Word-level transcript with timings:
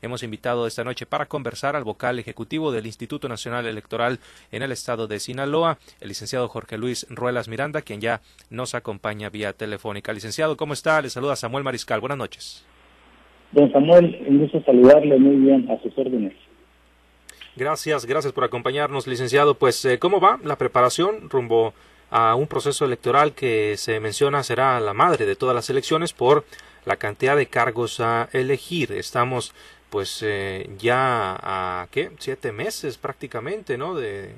Hemos 0.00 0.22
invitado 0.22 0.68
esta 0.68 0.84
noche 0.84 1.06
para 1.06 1.26
conversar 1.26 1.74
al 1.74 1.82
vocal 1.82 2.20
ejecutivo 2.20 2.70
del 2.70 2.86
Instituto 2.86 3.28
Nacional 3.28 3.66
Electoral 3.66 4.20
en 4.52 4.62
el 4.62 4.70
estado 4.70 5.08
de 5.08 5.18
Sinaloa, 5.18 5.78
el 6.00 6.06
licenciado 6.06 6.46
Jorge 6.46 6.78
Luis 6.78 7.04
Ruelas 7.10 7.48
Miranda, 7.48 7.82
quien 7.82 8.00
ya 8.00 8.20
nos 8.48 8.76
acompaña 8.76 9.28
vía 9.28 9.54
telefónica. 9.54 10.12
Licenciado, 10.12 10.56
¿cómo 10.56 10.72
está? 10.72 11.02
Le 11.02 11.10
saluda 11.10 11.34
Samuel 11.34 11.64
Mariscal. 11.64 11.98
Buenas 11.98 12.16
noches. 12.16 12.64
Don 13.50 13.72
Samuel, 13.72 14.24
un 14.28 14.38
gusto 14.38 14.62
saludarle 14.62 15.18
muy 15.18 15.34
bien 15.34 15.68
a 15.68 15.82
sus 15.82 15.98
órdenes. 15.98 16.34
Gracias, 17.56 18.06
gracias 18.06 18.32
por 18.32 18.44
acompañarnos, 18.44 19.08
licenciado. 19.08 19.56
Pues, 19.56 19.84
eh, 19.84 19.98
¿cómo 19.98 20.20
va 20.20 20.38
la 20.44 20.54
preparación 20.54 21.28
rumbo 21.28 21.74
a 22.12 22.36
un 22.36 22.46
proceso 22.46 22.84
electoral 22.84 23.32
que 23.32 23.76
se 23.76 23.98
menciona 23.98 24.44
será 24.44 24.78
la 24.78 24.94
madre 24.94 25.26
de 25.26 25.34
todas 25.34 25.56
las 25.56 25.68
elecciones 25.70 26.12
por 26.12 26.44
la 26.84 26.94
cantidad 26.94 27.36
de 27.36 27.46
cargos 27.46 27.98
a 27.98 28.28
elegir? 28.32 28.92
Estamos 28.92 29.52
pues 29.90 30.22
eh, 30.26 30.68
ya 30.78 31.36
a 31.40 31.86
qué 31.90 32.10
siete 32.18 32.52
meses 32.52 32.98
prácticamente 32.98 33.78
no 33.78 33.94
de, 33.94 34.30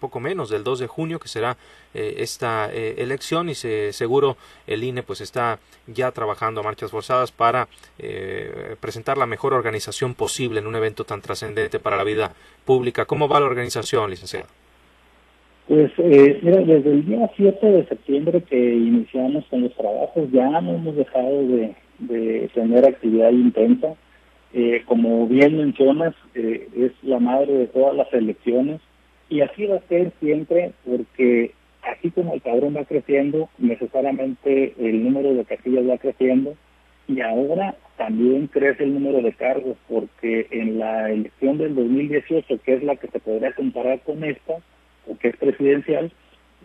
poco 0.00 0.18
menos 0.18 0.48
del 0.48 0.64
2 0.64 0.80
de 0.80 0.86
junio 0.86 1.18
que 1.18 1.28
será 1.28 1.56
eh, 1.94 2.14
esta 2.18 2.72
eh, 2.72 2.94
elección 2.98 3.48
y 3.48 3.54
se, 3.54 3.92
seguro 3.92 4.36
el 4.66 4.82
INE 4.82 5.02
pues 5.02 5.20
está 5.20 5.58
ya 5.86 6.10
trabajando 6.10 6.60
a 6.60 6.64
marchas 6.64 6.90
forzadas 6.90 7.32
para 7.32 7.68
presentar 8.80 9.18
la 9.18 9.26
mejor 9.26 9.52
organización 9.52 10.14
posible 10.14 10.60
en 10.60 10.66
un 10.66 10.74
evento 10.74 11.04
tan 11.04 11.20
trascendente 11.20 11.78
para 11.78 11.96
la 11.96 12.04
vida 12.04 12.32
pública. 12.64 13.04
Cómo 13.04 13.28
va 13.28 13.40
la 13.40 13.46
organización 13.46 14.10
licenciado 14.10 14.46
pues 15.68 15.92
mira 15.98 16.60
desde 16.60 16.90
el 16.90 17.06
día 17.06 17.30
7 17.36 17.66
de 17.66 17.86
septiembre 17.86 18.42
que 18.42 18.74
iniciamos 18.74 19.44
con 19.46 19.62
los 19.62 19.74
trabajos 19.76 20.30
ya 20.32 20.60
no 20.60 20.74
hemos 20.74 20.96
dejado 20.96 21.46
de, 21.46 21.74
de 22.00 22.50
tener 22.52 22.84
actividad 22.84 23.30
intensa 23.30 23.94
eh, 24.54 24.82
como 24.86 25.26
bien 25.26 25.56
mencionas, 25.56 26.14
eh, 26.34 26.68
es 26.76 26.92
la 27.02 27.18
madre 27.18 27.54
de 27.54 27.66
todas 27.68 27.96
las 27.96 28.12
elecciones 28.12 28.82
y 29.30 29.40
así 29.40 29.64
va 29.64 29.76
a 29.76 29.88
ser 29.88 30.12
siempre 30.20 30.72
porque 30.84 31.52
así 31.82 32.10
como 32.10 32.34
el 32.34 32.42
padrón 32.42 32.76
va 32.76 32.84
creciendo, 32.84 33.48
necesariamente 33.58 34.74
el 34.78 35.04
número 35.04 35.32
de 35.34 35.46
casillas 35.46 35.88
va 35.88 35.96
creciendo 35.96 36.54
y 37.08 37.22
ahora 37.22 37.76
también 37.96 38.46
crece 38.46 38.84
el 38.84 38.92
número 38.94 39.20
de 39.22 39.32
cargos 39.32 39.76
porque 39.88 40.46
en 40.50 40.78
la 40.78 41.10
elección 41.10 41.58
del 41.58 41.74
2018, 41.74 42.60
que 42.62 42.74
es 42.74 42.82
la 42.82 42.96
que 42.96 43.08
se 43.08 43.20
podría 43.20 43.52
comparar 43.52 44.02
con 44.02 44.22
esta, 44.22 44.56
o 45.06 45.16
que 45.18 45.28
es 45.28 45.36
presidencial, 45.36 46.12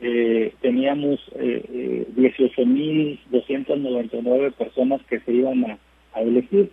eh, 0.01 0.53
teníamos 0.61 1.21
eh, 1.35 2.05
18.299 2.15 4.51
personas 4.53 5.01
que 5.09 5.21
se 5.21 5.31
iban 5.31 5.79
a 6.13 6.21
elegir 6.21 6.69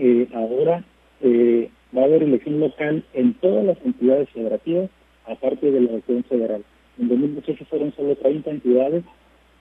eh, 0.00 0.26
ahora 0.32 0.82
eh, 1.20 1.68
va 1.94 2.00
a 2.02 2.06
haber 2.06 2.22
elección 2.22 2.58
local 2.58 3.04
en 3.12 3.34
todas 3.34 3.66
las 3.66 3.76
entidades 3.84 4.30
federativas, 4.30 4.88
aparte 5.26 5.70
de 5.70 5.78
la 5.78 5.90
elección 5.90 6.24
federal. 6.24 6.64
En 6.98 7.08
2018 7.08 7.66
fueron 7.66 7.94
solo 7.94 8.16
30 8.16 8.50
entidades. 8.50 9.04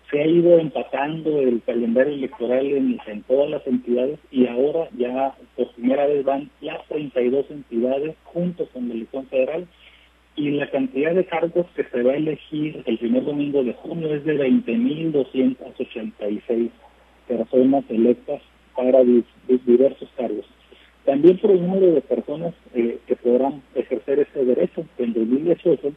Se 0.09 0.21
ha 0.21 0.25
ido 0.25 0.57
empatando 0.57 1.41
el 1.41 1.61
calendario 1.63 2.13
electoral 2.13 2.65
en, 2.65 2.97
todas 3.27 3.49
las 3.49 3.67
entidades 3.67 4.17
y 4.31 4.47
ahora 4.47 4.87
ya 4.97 5.35
por 5.57 5.73
primera 5.73 6.07
vez 6.07 6.23
van 6.23 6.49
las 6.61 6.87
32 6.87 7.51
entidades 7.51 8.15
juntos 8.23 8.69
con 8.73 8.87
la 8.87 8.93
elección 8.95 9.27
federal 9.27 9.67
y 10.35 10.49
la 10.51 10.69
cantidad 10.71 11.13
de 11.13 11.25
cargos 11.25 11.65
que 11.75 11.83
se 11.83 12.01
va 12.01 12.13
a 12.13 12.15
elegir 12.15 12.81
el 12.85 12.97
primer 12.97 13.25
domingo 13.25 13.61
de 13.63 13.73
junio 13.73 14.15
es 14.15 14.23
de 14.23 14.39
20.286 14.39 16.69
personas 17.27 17.83
electas 17.89 18.41
para 18.79 19.03
diversos 19.03 20.07
cargos. 20.15 20.45
También 21.03 21.37
por 21.39 21.51
el 21.51 21.61
número 21.61 21.91
de 21.91 22.01
personas 22.01 22.53
eh, 22.73 22.97
que 23.07 23.15
podrán 23.17 23.61
ejercer 23.75 24.19
ese 24.19 24.45
derecho. 24.45 24.85
En 24.97 25.13
2018 25.13 25.91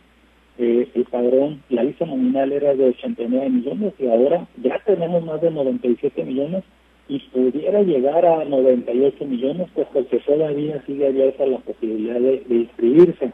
eh, 0.59 0.89
el 0.93 1.05
padrón, 1.05 1.63
la 1.69 1.85
lista 1.85 2.07
nominal 2.07 2.51
era 2.51 2.75
de 2.75 2.87
89 2.87 3.51
millones 3.51 3.95
y 4.01 4.09
ahora 4.09 4.49
ya 4.61 4.81
tenemos 4.85 5.25
más 5.25 5.41
de 5.41 5.53
97 5.53 6.25
millones 6.25 6.65
y 7.09 7.21
pudiera 7.21 7.83
llegar 7.83 8.27
a 8.27 8.45
98 8.45 9.25
millones, 9.27 9.69
pues 9.75 9.87
porque 9.93 10.19
todavía 10.19 10.83
sigue 10.85 11.07
abierta 11.07 11.47
la 11.47 11.59
posibilidad 11.59 12.19
de, 12.19 12.43
inscribirse. 12.49 13.33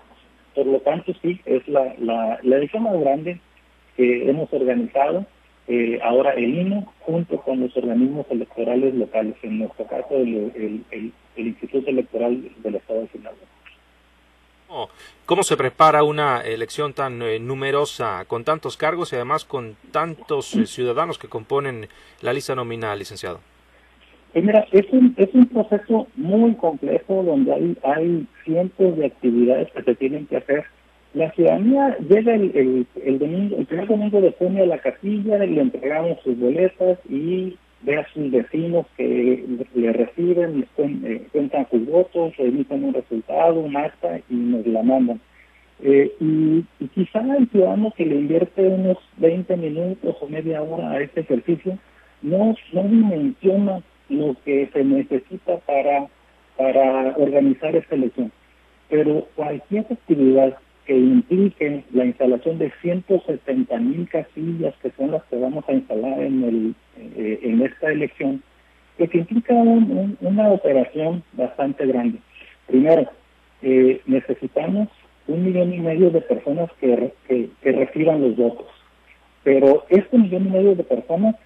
Por 0.55 0.67
lo 0.67 0.81
tanto, 0.81 1.13
sí, 1.23 1.41
es 1.47 1.67
la, 1.69 1.95
la, 2.01 2.39
la 2.43 2.57
elección 2.57 2.83
más 2.83 3.01
grande 3.01 3.41
que 3.97 4.29
hemos 4.29 4.53
organizado 4.53 5.25
eh, 5.71 6.01
ahora 6.03 6.33
el 6.33 6.59
INE 6.59 6.87
junto 7.01 7.37
con 7.43 7.61
los 7.61 7.77
organismos 7.77 8.27
electorales 8.31 8.95
locales, 8.95 9.35
en 9.43 9.59
nuestro 9.59 9.87
caso 9.87 10.17
el, 10.17 10.83
el, 10.91 11.13
Instituto 11.37 11.89
Electoral 11.91 12.51
del 12.63 12.75
Estado 12.75 13.03
de 13.03 13.09
Sinaloa. 13.09 13.39
Oh, 14.71 14.89
¿Cómo 15.25 15.43
se 15.43 15.57
prepara 15.57 16.03
una 16.03 16.41
elección 16.41 16.95
tan 16.95 17.23
eh, 17.23 17.39
numerosa, 17.39 18.25
con 18.27 18.45
tantos 18.45 18.77
cargos 18.77 19.13
y 19.13 19.17
además 19.17 19.45
con 19.45 19.77
tantos 19.93 20.55
eh, 20.57 20.67
ciudadanos 20.67 21.19
que 21.19 21.29
componen 21.29 21.87
la 22.23 22.33
lista 22.33 22.55
nominal, 22.55 22.99
licenciado? 22.99 23.41
Pues 24.33 24.45
mira, 24.45 24.67
es 24.73 24.87
un, 24.91 25.15
es 25.17 25.29
un 25.35 25.47
proceso 25.47 26.09
muy 26.17 26.55
complejo 26.55 27.23
donde 27.23 27.53
hay, 27.53 27.79
hay 27.85 28.27
cientos 28.45 28.97
de 28.97 29.07
actividades 29.07 29.71
que 29.73 29.83
se 29.83 29.95
tienen 29.95 30.27
que 30.27 30.39
hacer 30.39 30.65
la 31.15 31.31
ciudadanía 31.33 31.97
llega 32.09 32.35
el, 32.35 32.87
domingo, 33.19 33.57
el 33.57 33.67
primer 33.67 33.89
domingo 33.89 34.21
de 34.21 34.33
junio 34.33 34.65
a 34.65 34.67
la 34.67 34.79
capilla, 34.79 35.39
le 35.39 35.61
entregamos 35.61 36.21
sus 36.23 36.39
boletas 36.39 36.99
y 37.09 37.57
ve 37.83 37.97
a 37.97 38.07
sus 38.13 38.31
vecinos 38.31 38.87
que 38.97 39.45
le 39.75 39.93
reciben, 39.93 40.67
eh, 40.77 41.27
cuentan 41.33 41.67
sus 41.71 41.87
votos, 41.87 42.35
emiten 42.39 42.85
un 42.85 42.95
resultado, 42.95 43.61
un 43.61 43.77
acta 43.77 44.19
y 44.29 44.35
nos 44.35 44.67
la 44.67 44.83
mandan. 44.83 45.21
Eh, 45.81 46.13
y, 46.21 46.65
y, 46.81 46.89
quizá 46.89 47.21
el 47.37 47.49
ciudadano 47.51 47.93
que 47.97 48.05
le 48.05 48.17
invierte 48.17 48.67
unos 48.67 48.99
20 49.19 49.57
minutos 49.57 50.17
o 50.21 50.29
media 50.29 50.61
hora 50.61 50.91
a 50.91 51.01
este 51.01 51.21
ejercicio 51.21 51.79
no, 52.21 52.55
no 52.73 52.83
dimensiona 52.83 53.81
lo 54.09 54.35
que 54.45 54.69
se 54.73 54.85
necesita 54.85 55.59
para, 55.59 56.09
para 56.57 57.17
organizar 57.17 57.77
esta 57.77 57.95
elección. 57.95 58.33
Pero 58.89 59.27
cualquier 59.37 59.87
actividad 59.91 60.59
que 60.89 60.97
implique 60.97 61.85
la 61.93 62.07
instalación 62.07 62.57
de 62.57 62.73
170 62.81 63.77
mil 63.77 64.09
casillas, 64.09 64.75
que 64.83 64.91
son 64.93 65.11
las 65.11 65.23
que 65.25 65.37
vamos 65.37 65.63
a 65.69 65.75
instalar 65.75 66.19
en, 66.19 66.43
el, 66.43 66.75
eh, 66.97 67.41
en 67.43 67.61
esta 67.61 67.93
elección, 67.93 68.43
que 68.97 69.19
implica 69.19 69.53
una 69.53 70.49
operación 70.49 71.23
bastante 71.35 71.87
grande. 71.87 72.21
Primero, 72.67 73.07
eh, 73.61 74.01
necesitamos 74.07 74.89
un 75.27 75.45
millón 75.45 75.75
y 75.75 75.79
medio 75.79 76.09
de 76.11 76.23
personas 76.23 76.71
que, 76.81 77.13
que, 77.29 77.51
que 77.61 77.73
reciban 77.73 78.23
los 78.23 78.35
votos. 78.35 78.69
Pero 79.45 79.85
este 79.91 80.17
millón 80.17 80.47
y 80.47 80.51
medio 80.51 80.75
de 80.75 80.85
personas, 80.85 81.37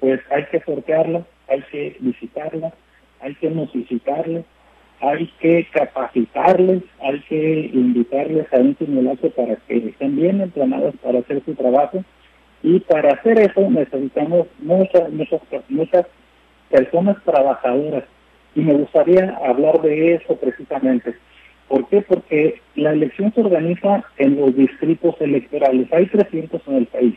pues 0.00 0.20
hay 0.32 0.44
que 0.46 0.58
sortearlas, 0.62 1.24
hay 1.46 1.62
que 1.70 1.96
visitarlas, 2.00 2.74
hay 3.20 3.36
que 3.36 3.48
notificarles, 3.48 4.44
hay 5.00 5.26
que 5.40 5.66
capacitarles, 5.72 6.82
hay 7.00 7.20
que 7.28 7.70
invitarles 7.72 8.52
a 8.52 8.56
un 8.56 8.76
simulacro 8.78 9.30
para 9.30 9.56
que 9.56 9.76
estén 9.76 10.16
bien 10.16 10.40
entrenados 10.40 10.94
para 11.02 11.20
hacer 11.20 11.42
su 11.44 11.54
trabajo 11.54 12.04
y 12.62 12.80
para 12.80 13.14
hacer 13.14 13.38
eso 13.38 13.70
necesitamos 13.70 14.48
muchas, 14.58 15.10
muchas, 15.10 15.40
muchas 15.68 16.06
personas 16.70 17.16
trabajadoras 17.24 18.04
y 18.54 18.60
me 18.60 18.74
gustaría 18.74 19.38
hablar 19.44 19.80
de 19.82 20.14
eso 20.14 20.36
precisamente. 20.36 21.14
¿Por 21.68 21.86
qué? 21.88 22.00
Porque 22.02 22.60
la 22.74 22.92
elección 22.92 23.32
se 23.34 23.42
organiza 23.42 24.02
en 24.16 24.40
los 24.40 24.56
distritos 24.56 25.14
electorales, 25.20 25.86
hay 25.92 26.06
300 26.06 26.60
en 26.66 26.74
el 26.74 26.86
país, 26.86 27.14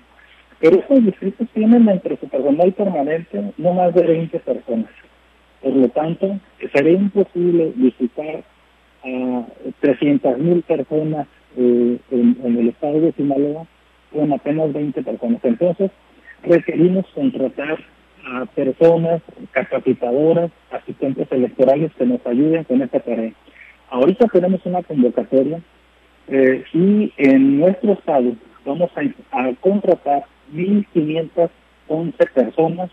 pero 0.60 0.78
esos 0.78 1.04
distritos 1.04 1.48
tienen 1.54 1.90
entre 1.90 2.18
su 2.18 2.28
personal 2.28 2.72
permanente 2.74 3.54
no 3.58 3.74
más 3.74 3.94
de 3.96 4.04
20 4.04 4.40
personas. 4.40 4.92
Por 5.62 5.74
lo 5.76 5.90
tanto, 5.90 6.40
sería 6.74 6.94
imposible 6.94 7.72
visitar 7.76 8.44
a 9.04 9.46
300.000 9.82 10.64
personas 10.64 11.28
eh, 11.58 12.00
en, 12.12 12.58
el 12.58 12.70
estado 12.70 13.00
de 13.02 13.12
Sinaloa 13.14 13.68
con 14.12 14.34
apenas 14.34 14.74
20 14.74 15.04
personas. 15.04 15.40
Entonces, 15.44 15.92
requerimos 16.44 17.06
contratar 17.14 17.78
a 18.26 18.46
personas 18.46 19.22
capacitadoras, 19.52 20.52
asistentes 20.72 21.32
electorales 21.32 21.92
que 21.98 22.06
nos 22.06 22.26
ayuden 22.26 22.64
con 22.64 22.82
esta 22.82 23.00
tarea. 23.00 23.34
Ahorita 23.90 24.28
tenemos 24.28 24.66
una 24.66 24.82
convocatoria 24.84 25.60
eh, 26.28 26.64
y 26.74 27.14
en 27.18 27.60
nuestro 27.60 27.94
estado 27.94 28.34
vamos 28.66 28.90
a, 28.96 29.02
a 29.40 29.54
contratar 29.56 30.24
1.511 30.54 32.32
personas 32.34 32.90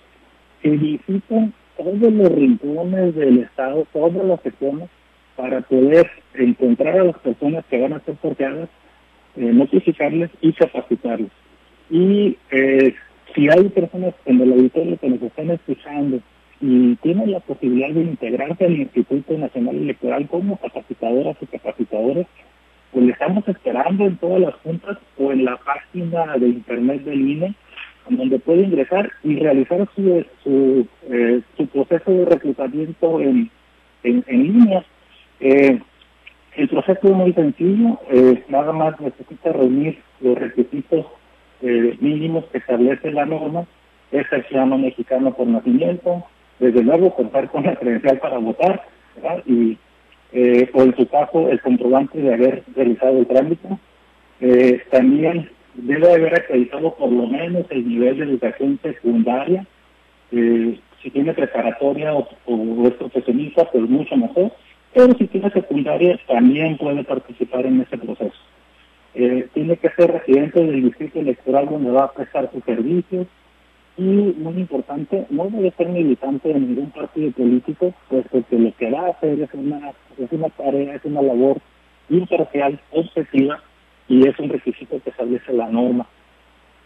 que 0.63 0.71
visiten 0.71 1.53
todos 1.79 2.13
los 2.13 2.33
rincones 2.33 3.15
del 3.15 3.39
Estado, 3.39 3.87
todas 3.93 4.25
las 4.25 4.41
secciones, 4.43 4.91
para 5.37 5.61
poder 5.61 6.11
encontrar 6.35 6.99
a 6.99 7.05
las 7.05 7.19
personas 7.19 7.65
que 7.71 7.81
van 7.81 7.93
a 7.93 8.01
ser 8.01 8.17
sorteadas, 8.21 8.69
eh, 9.37 9.53
notificarles 9.53 10.31
y 10.41 10.53
capacitarles. 10.53 11.31
Y 11.91 12.37
eh, 12.51 12.95
si 13.35 13.49
hay 13.49 13.69
personas 13.69 14.15
en 14.27 14.41
el 14.41 14.53
auditorio 14.53 14.99
que 14.99 15.09
nos 15.09 15.23
están 15.23 15.51
escuchando 15.51 16.21
y 16.61 16.97
tienen 16.97 17.31
la 17.31 17.41
posibilidad 17.41 17.91
de 17.91 18.01
integrarse 18.01 18.65
al 18.65 18.81
Instituto 18.81 19.39
Nacional 19.39 19.77
Electoral 19.77 20.27
como 20.27 20.57
capacitadoras 20.57 21.37
y 21.41 21.47
capacitadores, 21.47 22.27
pues 22.93 23.07
le 23.07 23.13
estamos 23.13 23.47
esperando 23.47 24.07
en 24.07 24.17
todas 24.17 24.41
las 24.41 24.55
juntas 24.57 24.99
o 25.19 25.31
en 25.31 25.45
la 25.45 25.57
página 25.59 26.37
de 26.37 26.49
internet 26.49 27.05
del 27.05 27.29
INE, 27.29 27.55
donde 28.09 28.39
puede 28.39 28.63
ingresar 28.63 29.11
y 29.23 29.37
realizar 29.37 29.89
su, 29.95 30.25
su, 30.43 30.87
eh, 31.11 31.41
su 31.57 31.67
proceso 31.67 32.11
de 32.11 32.25
reclutamiento 32.25 33.21
en, 33.21 33.51
en, 34.03 34.25
línea. 34.29 34.85
Eh, 35.41 35.81
el 36.57 36.69
proceso 36.69 37.01
es 37.09 37.15
muy 37.15 37.33
sencillo, 37.33 38.01
eh, 38.11 38.43
nada 38.49 38.73
más 38.73 39.01
necesita 39.01 39.53
reunir 39.53 39.99
los 40.21 40.37
requisitos 40.37 41.07
eh, 41.63 41.97
mínimos 42.01 42.47
que 42.47 42.59
establece 42.59 43.13
la 43.13 43.27
norma, 43.27 43.65
es 44.11 44.27
ciudadano 44.49 44.79
mexicano 44.79 45.33
por 45.35 45.47
nacimiento, 45.47 46.25
desde 46.59 46.83
luego 46.83 47.15
contar 47.15 47.49
con 47.49 47.65
la 47.65 47.77
credencial 47.77 48.19
para 48.19 48.39
votar, 48.39 48.83
y 49.47 49.79
eh, 50.33 50.69
o 50.75 50.83
en 50.83 50.97
su 50.97 51.07
caso 51.09 51.49
el 51.49 51.61
comprobante 51.61 52.21
de 52.21 52.35
haber 52.35 52.63
realizado 52.75 53.19
el 53.19 53.27
trámite. 53.27 53.69
También 54.91 55.51
debe 55.83 56.13
haber 56.13 56.35
acreditado 56.35 56.95
por 56.95 57.11
lo 57.11 57.27
menos 57.27 57.67
el 57.71 57.89
nivel 57.89 58.19
de 58.19 58.25
educación 58.25 58.79
secundaria. 58.83 59.67
Eh, 60.33 60.79
si 61.03 61.11
tiene 61.11 61.33
preparatoria 61.33 62.13
o, 62.15 62.29
es 62.87 62.95
profesionista, 62.95 63.71
pues 63.71 63.89
mucho 63.89 64.17
mejor. 64.17 64.53
Pero 64.93 65.15
si 65.17 65.27
tiene 65.27 65.51
secundaria, 65.51 66.19
también 66.27 66.77
puede 66.77 67.05
participar 67.05 67.67
en 67.67 67.81
ese 67.83 67.99
proceso. 67.99 68.35
Eh, 69.15 69.49
tiene 69.55 69.77
que 69.77 69.91
ser 69.91 70.11
residente 70.11 70.65
del 70.65 70.83
distrito 70.83 71.21
electoral 71.21 71.69
donde 71.69 71.91
va 71.91 72.05
a 72.05 72.13
prestar 72.13 72.51
sus 72.53 72.65
servicios. 72.65 73.27
Y 73.97 74.03
muy 74.03 74.55
importante, 74.55 75.27
no 75.31 75.49
debe 75.49 75.73
ser 75.73 75.89
militante 75.89 76.49
de 76.53 76.61
ningún 76.61 76.91
partido 76.91 77.33
político, 77.33 77.93
puesto 78.09 78.45
que 78.49 78.57
lo 78.57 78.73
que 78.77 78.91
va 78.91 79.07
a 79.07 79.11
hacer 79.11 79.41
es 79.41 79.53
una, 79.55 79.91
es 80.17 80.31
una 80.31 80.49
tarea, 80.51 80.95
es 80.95 81.05
una 81.05 81.21
labor 81.21 81.59
imparcial, 82.09 82.81
objetiva, 82.93 83.61
y 84.09 84.27
es 84.27 84.39
un 84.39 84.49
requisito 84.49 85.01
que 85.03 85.11
establece 85.11 85.53
la 85.53 85.69
norma. 85.69 86.07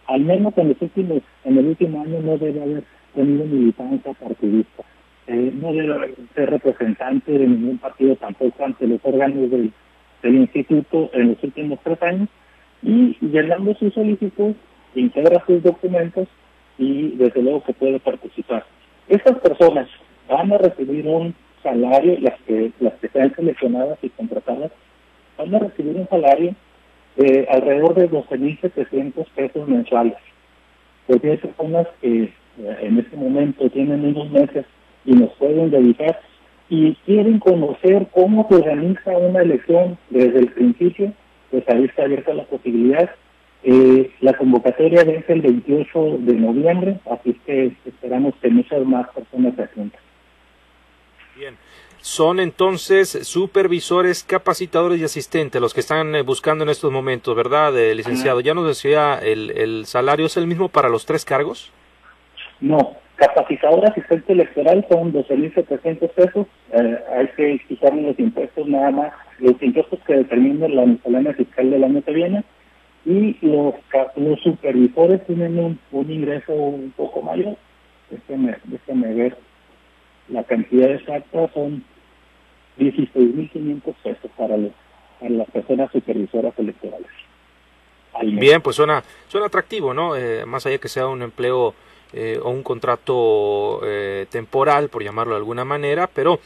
Al 0.07 0.21
menos 0.21 0.53
en 0.57 0.69
los 0.69 0.81
últimos, 0.81 1.21
en 1.45 1.57
el 1.57 1.67
último 1.67 2.01
año 2.01 2.19
no 2.21 2.37
debe 2.37 2.61
haber 2.61 2.83
tenido 3.15 3.45
militancia 3.45 4.13
partidista. 4.13 4.83
Eh, 5.27 5.53
no 5.55 5.71
debe 5.71 6.15
ser 6.35 6.49
representante 6.49 7.31
de 7.31 7.47
ningún 7.47 7.77
partido 7.77 8.15
tampoco 8.17 8.65
ante 8.65 8.85
los 8.85 8.99
órganos 9.03 9.49
del, 9.49 9.71
del 10.21 10.35
instituto 10.35 11.09
en 11.13 11.29
los 11.29 11.43
últimos 11.43 11.79
tres 11.83 12.01
años 12.03 12.27
y 12.81 13.17
llenando 13.21 13.73
su 13.75 13.89
solicitud 13.91 14.53
integra 14.95 15.43
sus 15.45 15.63
documentos 15.63 16.27
y 16.77 17.11
desde 17.11 17.41
luego 17.41 17.63
que 17.63 17.73
puede 17.73 17.99
participar. 17.99 18.65
Estas 19.07 19.39
personas 19.39 19.87
van 20.27 20.51
a 20.51 20.57
recibir 20.57 21.07
un 21.07 21.33
salario, 21.61 22.17
las 22.19 22.39
que, 22.41 22.71
las 22.79 22.93
que 22.95 23.07
sean 23.09 23.33
seleccionadas 23.35 23.97
y 24.01 24.09
contratadas, 24.09 24.71
van 25.37 25.55
a 25.55 25.59
recibir 25.59 25.95
un 25.95 26.07
salario 26.09 26.55
eh, 27.17 27.45
alrededor 27.49 27.95
de 27.95 28.09
12.700 28.09 29.25
pesos 29.35 29.67
mensuales. 29.67 30.15
Porque 31.07 31.31
hay 31.31 31.37
personas 31.37 31.87
que 32.01 32.23
eh, 32.23 32.77
en 32.81 32.99
este 32.99 33.15
momento 33.15 33.69
tienen 33.69 34.05
unos 34.05 34.29
meses 34.31 34.65
y 35.05 35.11
nos 35.11 35.31
pueden 35.33 35.71
dedicar 35.71 36.19
y 36.69 36.95
quieren 37.05 37.39
conocer 37.39 38.07
cómo 38.13 38.47
se 38.49 38.55
organiza 38.55 39.11
una 39.17 39.41
elección 39.41 39.97
desde 40.09 40.39
el 40.39 40.47
principio, 40.47 41.13
pues 41.51 41.63
ahí 41.69 41.85
está 41.85 42.03
abierta 42.03 42.33
la 42.33 42.45
posibilidad. 42.45 43.09
Eh, 43.63 44.11
la 44.21 44.33
convocatoria 44.33 45.01
es 45.01 45.29
el 45.29 45.41
28 45.41 46.17
de 46.19 46.33
noviembre, 46.33 46.99
así 47.09 47.33
que 47.45 47.73
esperamos 47.85 48.33
que 48.41 48.49
muchas 48.49 48.85
más 48.85 49.07
personas 49.09 49.55
se. 49.55 49.99
Bien. 51.37 51.55
Son 52.03 52.41
entonces 52.41 53.07
supervisores, 53.25 54.25
capacitadores 54.25 54.99
y 54.99 55.05
asistentes 55.05 55.61
los 55.61 55.73
que 55.73 55.79
están 55.79 56.13
eh, 56.15 56.21
buscando 56.21 56.65
en 56.65 56.69
estos 56.69 56.91
momentos, 56.91 57.33
¿verdad, 57.33 57.77
eh, 57.79 57.95
licenciado? 57.95 58.41
Ya 58.41 58.53
nos 58.53 58.67
decía, 58.67 59.17
el, 59.23 59.51
¿el 59.51 59.85
salario 59.85 60.25
es 60.25 60.35
el 60.35 60.45
mismo 60.45 60.67
para 60.67 60.89
los 60.89 61.05
tres 61.05 61.23
cargos? 61.23 61.71
No, 62.59 62.97
capacitador 63.15 63.85
asistente 63.85 64.33
electoral 64.33 64.85
son 64.91 65.13
12.700 65.13 66.09
pesos. 66.09 66.47
Eh, 66.73 66.99
hay 67.17 67.27
que 67.37 67.59
fijar 67.69 67.95
los 67.95 68.19
impuestos 68.19 68.67
nada 68.67 68.91
más, 68.91 69.13
los 69.39 69.55
impuestos 69.63 69.97
que 70.05 70.15
determinen 70.15 70.75
la 70.75 70.85
miscelánea 70.85 71.33
fiscal 71.35 71.71
del 71.71 71.85
año 71.85 72.01
que 72.01 72.11
viene. 72.11 72.43
Y 73.05 73.37
los, 73.39 73.75
los 74.17 74.41
supervisores 74.41 75.25
tienen 75.25 75.57
un, 75.57 75.79
un 75.93 76.11
ingreso 76.11 76.51
un 76.51 76.91
poco 76.97 77.21
mayor. 77.21 77.55
Déjenme, 78.09 78.57
déjenme 78.65 79.13
ver 79.13 79.37
la 80.27 80.43
cantidad 80.43 80.91
exacta, 80.91 81.49
son 81.53 81.85
16.500 82.77 83.93
pesos 84.03 84.31
para, 84.37 84.57
los, 84.57 84.71
para 85.19 85.31
las 85.31 85.49
personas 85.51 85.91
supervisoras 85.91 86.53
electorales. 86.57 87.07
Bien, 88.21 88.61
pues 88.61 88.75
suena, 88.75 89.03
suena 89.27 89.47
atractivo, 89.47 89.93
¿no? 89.93 90.15
Eh, 90.15 90.45
más 90.45 90.65
allá 90.65 90.77
que 90.77 90.87
sea 90.87 91.07
un 91.07 91.23
empleo 91.23 91.73
eh, 92.15 92.39
o 92.43 92.51
un 92.51 92.61
contrato 92.61 93.81
eh, 93.83 94.27
temporal, 94.29 94.89
por 94.89 95.03
llamarlo 95.03 95.33
de 95.33 95.39
alguna 95.39 95.65
manera, 95.65 96.05
pero 96.05 96.39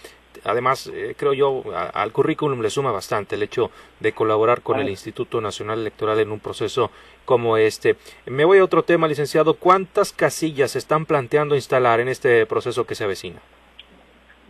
además 0.46 0.90
eh, 0.94 1.14
creo 1.18 1.34
yo 1.34 1.62
al 1.94 2.14
currículum 2.14 2.62
le 2.62 2.70
suma 2.70 2.94
bastante 2.94 3.36
el 3.36 3.44
hecho 3.44 3.70
de 4.00 4.14
colaborar 4.14 4.62
con 4.62 4.80
el 4.80 4.88
Instituto 4.88 5.42
Nacional 5.42 5.80
Electoral 5.80 6.20
en 6.20 6.32
un 6.32 6.40
proceso 6.40 6.90
como 7.26 7.58
este. 7.58 7.98
Me 8.28 8.46
voy 8.46 8.60
a 8.60 8.64
otro 8.64 8.84
tema, 8.84 9.10
licenciado. 9.10 9.56
¿Cuántas 9.56 10.14
casillas 10.14 10.72
se 10.72 10.80
están 10.80 11.06
planteando 11.06 11.56
instalar 11.56 12.00
en 12.00 12.08
este 12.08 12.46
proceso 12.46 12.86
que 12.86 12.96
se 12.96 13.04
avecina? 13.04 13.42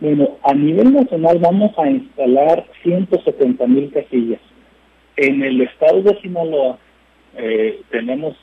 Bueno, 0.00 0.38
a 0.44 0.54
nivel 0.54 0.92
nacional 0.92 1.38
vamos 1.40 1.76
a 1.76 1.90
instalar 1.90 2.64
170 2.82 3.66
mil 3.66 3.90
casillas. 3.92 4.40
En 5.16 5.42
el 5.42 5.60
estado 5.62 6.02
de 6.02 6.20
Sinaloa 6.20 6.78
eh, 7.36 7.80
tenemos 7.90 8.36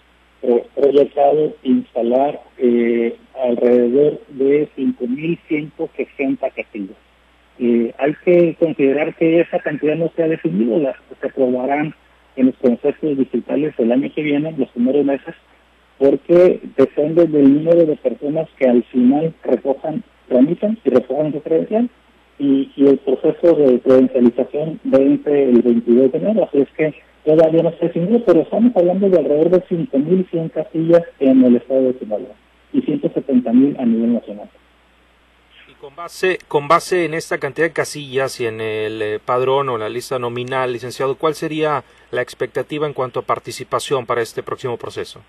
proyectado 0.75 1.53
instalar 1.63 2.41
eh, 2.57 3.15
alrededor 3.41 4.19
de 4.29 4.69
5.160 4.75 6.39
casillas. 6.39 6.97
Eh, 7.57 7.93
hay 7.97 8.13
que 8.25 8.55
considerar 8.59 9.15
que 9.15 9.39
esa 9.39 9.59
cantidad 9.59 9.95
no 9.95 10.11
se 10.15 10.23
ha 10.23 10.27
definido, 10.27 10.77
las 10.77 10.97
se 11.21 11.27
aprobarán 11.27 11.95
en 12.35 12.47
los 12.47 12.55
conceptos 12.57 13.17
digitales 13.17 13.73
el 13.77 13.93
año 13.93 14.11
que 14.13 14.21
viene, 14.21 14.53
los 14.57 14.69
primeros 14.69 15.05
meses, 15.05 15.35
porque 15.97 16.59
depende 16.75 17.25
del 17.27 17.63
número 17.63 17.85
de 17.85 17.95
personas 17.95 18.49
que 18.59 18.67
al 18.67 18.83
final 18.83 19.33
recojan 19.43 20.03
tramitan 20.27 20.77
y 20.83 20.89
recojan 20.89 21.31
su 21.31 21.41
credencial 21.41 21.89
y, 22.37 22.71
el 22.77 22.97
proceso 22.99 23.55
de 23.55 23.79
credencialización 23.79 24.79
vence 24.83 25.43
el 25.43 25.61
22 25.61 26.11
de 26.11 26.17
enero, 26.17 26.43
así 26.43 26.61
es 26.61 26.69
que 26.75 26.93
todavía 27.23 27.63
no 27.63 27.71
se 27.71 27.85
definido, 27.85 28.23
pero 28.25 28.41
estamos 28.41 28.75
hablando 28.75 29.09
de 29.09 29.17
alrededor 29.17 29.49
de 29.49 29.63
5.100 29.63 30.51
casillas 30.51 31.03
en 31.19 31.43
el 31.43 31.55
estado 31.55 31.83
de 31.83 31.99
Sinaloa 31.99 32.35
y 32.73 32.81
170.000 32.81 33.79
a 33.79 33.85
nivel 33.85 34.13
nacional. 34.13 34.49
Y 35.69 35.73
con 35.75 35.95
base, 35.95 36.39
con 36.47 36.67
base 36.67 37.05
en 37.05 37.13
esta 37.13 37.37
cantidad 37.37 37.67
de 37.67 37.73
casillas 37.73 38.39
y 38.41 38.47
en 38.47 38.59
el 38.59 39.01
eh, 39.01 39.19
padrón 39.23 39.69
o 39.69 39.77
la 39.77 39.89
lista 39.89 40.19
nominal, 40.19 40.73
licenciado, 40.73 41.15
¿cuál 41.15 41.35
sería 41.35 41.83
la 42.11 42.21
expectativa 42.21 42.85
en 42.85 42.93
cuanto 42.93 43.21
a 43.21 43.23
participación 43.23 44.05
para 44.05 44.21
este 44.21 44.43
próximo 44.43 44.77
proceso? 44.77 45.21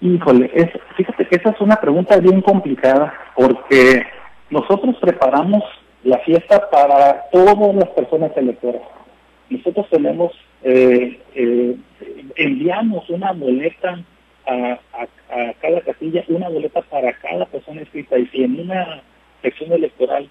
Híjole, 0.00 0.50
es, 0.54 0.70
fíjate 0.96 1.26
que 1.26 1.36
esa 1.36 1.50
es 1.50 1.60
una 1.60 1.76
pregunta 1.76 2.18
bien 2.18 2.40
complicada 2.40 3.12
porque 3.34 4.06
nosotros 4.48 4.96
preparamos 5.00 5.64
la 6.04 6.18
fiesta 6.18 6.70
para 6.70 7.24
todas 7.32 7.74
las 7.74 7.88
personas 7.90 8.30
electoras. 8.36 8.82
Nosotros 9.50 9.88
tenemos, 9.90 10.32
eh, 10.62 11.20
eh, 11.34 11.76
enviamos 12.36 13.10
una 13.10 13.32
boleta 13.32 13.98
a, 14.46 14.78
a, 14.94 15.52
cada 15.60 15.80
casilla, 15.80 16.24
una 16.28 16.48
boleta 16.48 16.80
para 16.82 17.12
cada 17.14 17.46
persona 17.46 17.82
escrita. 17.82 18.18
Y 18.18 18.26
si 18.26 18.44
en 18.44 18.60
una 18.60 19.02
sección 19.42 19.72
electoral 19.72 20.28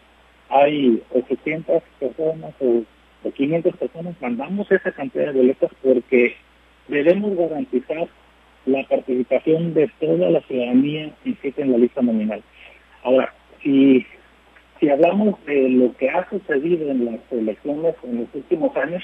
hay 0.49 1.03
800 1.13 1.83
personas 1.99 2.53
o, 2.61 2.83
o 3.23 3.31
500 3.31 3.75
personas, 3.75 4.15
mandamos 4.21 4.71
esa 4.71 4.91
cantidad 4.93 5.25
de 5.25 5.39
boletas 5.39 5.71
porque 5.83 6.37
debemos 6.87 7.35
garantizar 7.35 8.07
la 8.67 8.83
participación 8.83 9.73
de 9.73 9.89
toda 9.99 10.29
la 10.29 10.41
ciudadanía 10.41 11.11
inscrita 11.25 11.61
en 11.61 11.71
la 11.71 11.77
lista 11.77 12.01
nominal. 12.01 12.41
Ahora, 13.03 13.33
si, 13.63 14.05
si 14.79 14.89
hablamos 14.89 15.43
de 15.45 15.69
lo 15.69 15.95
que 15.95 16.09
ha 16.09 16.29
sucedido 16.29 16.91
en 16.91 17.05
las 17.05 17.19
elecciones 17.31 17.95
en 18.03 18.21
los 18.21 18.27
últimos 18.33 18.75
años, 18.75 19.03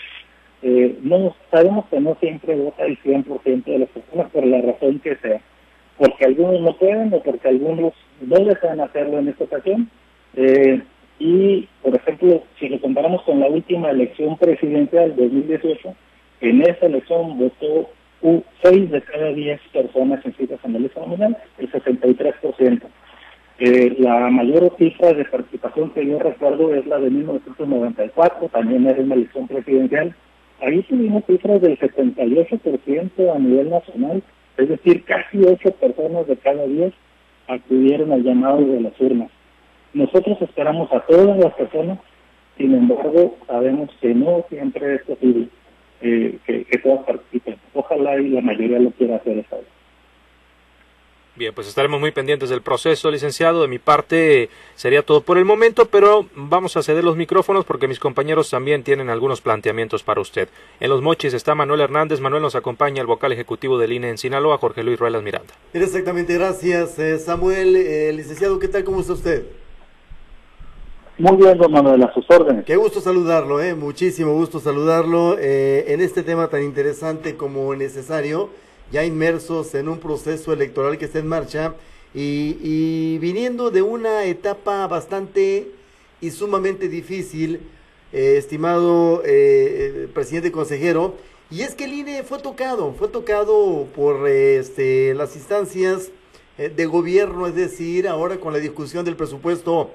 eh, 0.62 0.98
no 1.02 1.36
sabemos 1.52 1.86
que 1.90 2.00
no 2.00 2.16
siempre 2.20 2.56
vota 2.56 2.84
el 2.86 2.98
100% 3.02 3.64
de 3.64 3.80
las 3.80 3.90
personas 3.90 4.32
por 4.32 4.46
la 4.46 4.62
razón 4.62 5.00
que 5.00 5.16
sea, 5.18 5.42
porque 5.98 6.26
algunos 6.26 6.62
no 6.62 6.78
pueden 6.78 7.14
o 7.14 7.22
porque 7.22 7.48
algunos 7.50 7.94
no 8.22 8.46
desean 8.46 8.80
hacerlo 8.80 9.20
en 9.20 9.30
esta 9.30 9.44
ocasión. 9.44 9.90
Eh, 10.36 10.82
y, 11.20 11.68
por 11.82 11.96
ejemplo, 11.96 12.44
si 12.60 12.70
lo 12.70 12.82
comparamos 12.82 13.22
con 13.24 13.40
la 13.40 13.48
última 13.48 13.92
elección 13.92 14.38
presidencial 14.38 15.16
de 15.16 15.24
2018, 15.24 15.96
en 16.42 16.62
esa 16.62 16.86
elección 16.86 17.38
votó 17.38 17.90
6 18.62 18.92
de 18.92 19.02
cada 19.02 19.34
10 19.34 19.60
personas 19.74 20.24
en 20.26 20.74
la 20.74 20.80
lista 20.80 21.02
nominal, 21.02 21.38
el 21.58 21.72
63%. 21.72 22.82
Eh, 23.60 23.96
la 24.00 24.30
mayor 24.30 24.74
cifra 24.78 25.14
de 25.14 25.26
participación 25.26 25.92
que 25.92 26.06
yo 26.06 26.20
recuerdo 26.20 26.74
es 26.74 26.86
la 26.88 27.00
de 27.00 27.10
1994, 27.10 28.50
también 28.50 28.88
era 28.88 29.02
una 29.02 29.16
elección 29.16 29.48
presidencial. 29.48 30.16
Ahí 30.62 30.82
tuvimos 30.84 31.26
cifras 31.26 31.62
del 31.62 31.78
78% 31.78 33.36
a 33.36 33.40
nivel 33.40 33.70
nacional, 33.70 34.24
es 34.58 34.70
decir, 34.70 35.04
casi 35.04 35.44
8 35.44 35.72
personas 35.72 36.26
de 36.28 36.38
cada 36.38 36.66
10 36.66 36.94
acudieron 37.48 38.14
al 38.14 38.24
llamado 38.24 38.66
de 38.66 38.82
las 38.82 39.00
urnas. 39.02 39.30
Nosotros 39.94 40.42
esperamos 40.42 40.92
a 40.94 41.02
todas 41.02 41.38
las 41.38 41.54
personas, 41.56 42.00
sin 42.58 42.74
embargo, 42.74 43.36
sabemos 43.48 43.90
que 44.00 44.14
no 44.16 44.46
siempre 44.50 44.96
es 44.96 45.04
posible 45.04 45.50
eh, 46.04 46.38
que, 46.46 46.66
que 46.66 46.78
todas 46.80 47.06
participen. 47.06 47.56
Ojalá 47.74 48.20
y 48.20 48.30
la 48.30 48.42
mayoría 48.42 48.80
lo 48.80 48.92
quiera 48.92 49.16
hacer 49.16 49.38
esta 49.40 49.56
vez. 49.56 49.66
Bien, 51.36 51.52
pues 51.52 51.68
estaremos 51.68 52.00
muy 52.00 52.12
pendientes 52.12 52.52
del 52.52 52.62
proceso, 52.62 53.10
licenciado. 53.10 53.64
De 53.64 53.68
mi 53.68 53.80
parte 53.80 54.50
sería 54.76 55.02
todo 55.02 55.22
por 55.22 55.40
el 55.40 55.46
momento, 55.46 55.88
pero 55.88 56.28
vamos 56.36 56.78
a 56.78 56.84
ceder 56.84 57.04
los 57.04 57.16
micrófonos 57.16 57.66
porque 57.66 57.88
mis 57.88 58.00
compañeros 58.00 58.52
también 58.52 58.84
tienen 58.84 59.10
algunos 59.10 59.42
planteamientos 59.42 60.04
para 60.04 60.22
usted. 60.22 60.48
En 60.80 60.90
los 60.90 61.02
mochis 61.02 61.34
está 61.34 61.56
Manuel 61.56 61.82
Hernández. 61.82 62.20
Manuel 62.20 62.44
nos 62.44 62.56
acompaña 62.56 63.02
el 63.02 63.08
vocal 63.08 63.32
ejecutivo 63.32 63.80
del 63.80 63.94
INE 63.94 64.10
en 64.10 64.20
Sinaloa, 64.20 64.60
Jorge 64.60 64.84
Luis 64.84 65.00
Ruelas 65.00 65.24
Miranda. 65.24 65.56
Exactamente, 65.74 66.36
gracias 66.36 67.00
eh, 67.00 67.18
Samuel. 67.18 67.78
Eh, 67.78 68.14
licenciado, 68.14 68.60
¿qué 68.60 68.68
tal? 68.68 68.84
¿Cómo 68.84 69.02
está 69.02 69.14
usted? 69.14 69.63
Muy 71.20 71.38
bien, 71.38 71.60
don 71.60 71.72
Manuel, 71.72 72.02
a 72.02 72.14
sus 72.14 72.26
órdenes. 72.28 72.66
Qué 72.66 72.76
gusto 72.76 73.00
saludarlo, 73.00 73.62
eh, 73.62 73.76
muchísimo 73.76 74.34
gusto 74.34 74.60
saludarlo 74.60 75.38
eh, 75.40 75.86
en 75.94 76.02
este 76.02 76.24
tema 76.24 76.48
tan 76.48 76.64
interesante 76.64 77.36
como 77.36 77.76
necesario 77.76 78.50
ya 78.92 79.06
inmersos 79.06 79.76
en 79.76 79.90
un 79.90 80.00
proceso 80.00 80.54
electoral 80.54 80.98
que 80.98 81.06
está 81.06 81.20
en 81.20 81.28
marcha 81.28 81.76
y, 82.16 83.18
viniendo 83.20 83.70
de 83.70 83.84
una 83.84 84.26
etapa 84.26 84.88
bastante 84.88 85.72
y 86.20 86.32
sumamente 86.32 86.88
difícil, 86.90 87.62
eh, 88.12 88.36
estimado 88.38 89.22
eh, 89.26 90.08
presidente 90.14 90.52
consejero, 90.52 91.16
y 91.52 91.62
es 91.62 91.76
que 91.76 91.84
el 91.86 91.94
INE 91.94 92.24
fue 92.24 92.40
tocado, 92.40 92.94
fue 92.94 93.08
tocado 93.08 93.88
por 93.96 94.28
este, 94.28 95.14
las 95.14 95.36
instancias 95.36 96.12
eh, 96.58 96.70
de 96.70 96.86
gobierno, 96.86 97.48
es 97.48 97.56
decir, 97.56 98.08
ahora 98.08 98.38
con 98.38 98.54
la 98.54 98.60
discusión 98.60 99.06
del 99.06 99.16
presupuesto 99.16 99.92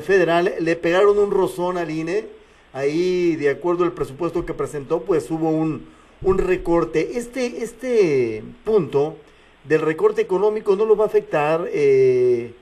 federal, 0.00 0.52
le 0.60 0.76
pegaron 0.76 1.18
un 1.18 1.30
rozón 1.32 1.76
al 1.76 1.90
INE, 1.90 2.26
ahí 2.72 3.34
de 3.34 3.50
acuerdo 3.50 3.82
al 3.82 3.92
presupuesto 3.92 4.46
que 4.46 4.54
presentó, 4.54 5.02
pues 5.02 5.28
hubo 5.30 5.50
un, 5.50 5.88
un 6.22 6.38
recorte. 6.38 7.18
Este, 7.18 7.64
este 7.64 8.44
punto 8.64 9.16
del 9.64 9.80
recorte 9.80 10.22
económico 10.22 10.76
no 10.76 10.84
lo 10.84 10.96
va 10.96 11.04
a 11.04 11.08
afectar, 11.08 11.66
eh, 11.72 12.52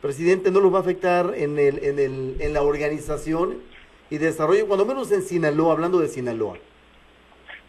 presidente, 0.00 0.50
no 0.50 0.60
lo 0.60 0.70
va 0.70 0.78
a 0.78 0.82
afectar 0.82 1.34
en, 1.36 1.58
el, 1.58 1.84
en, 1.84 1.98
el, 1.98 2.36
en 2.38 2.52
la 2.52 2.62
organización 2.62 3.56
y 4.10 4.18
desarrollo, 4.18 4.66
cuando 4.66 4.86
menos 4.86 5.10
en 5.10 5.22
Sinaloa, 5.22 5.72
hablando 5.72 5.98
de 5.98 6.08
Sinaloa. 6.08 6.56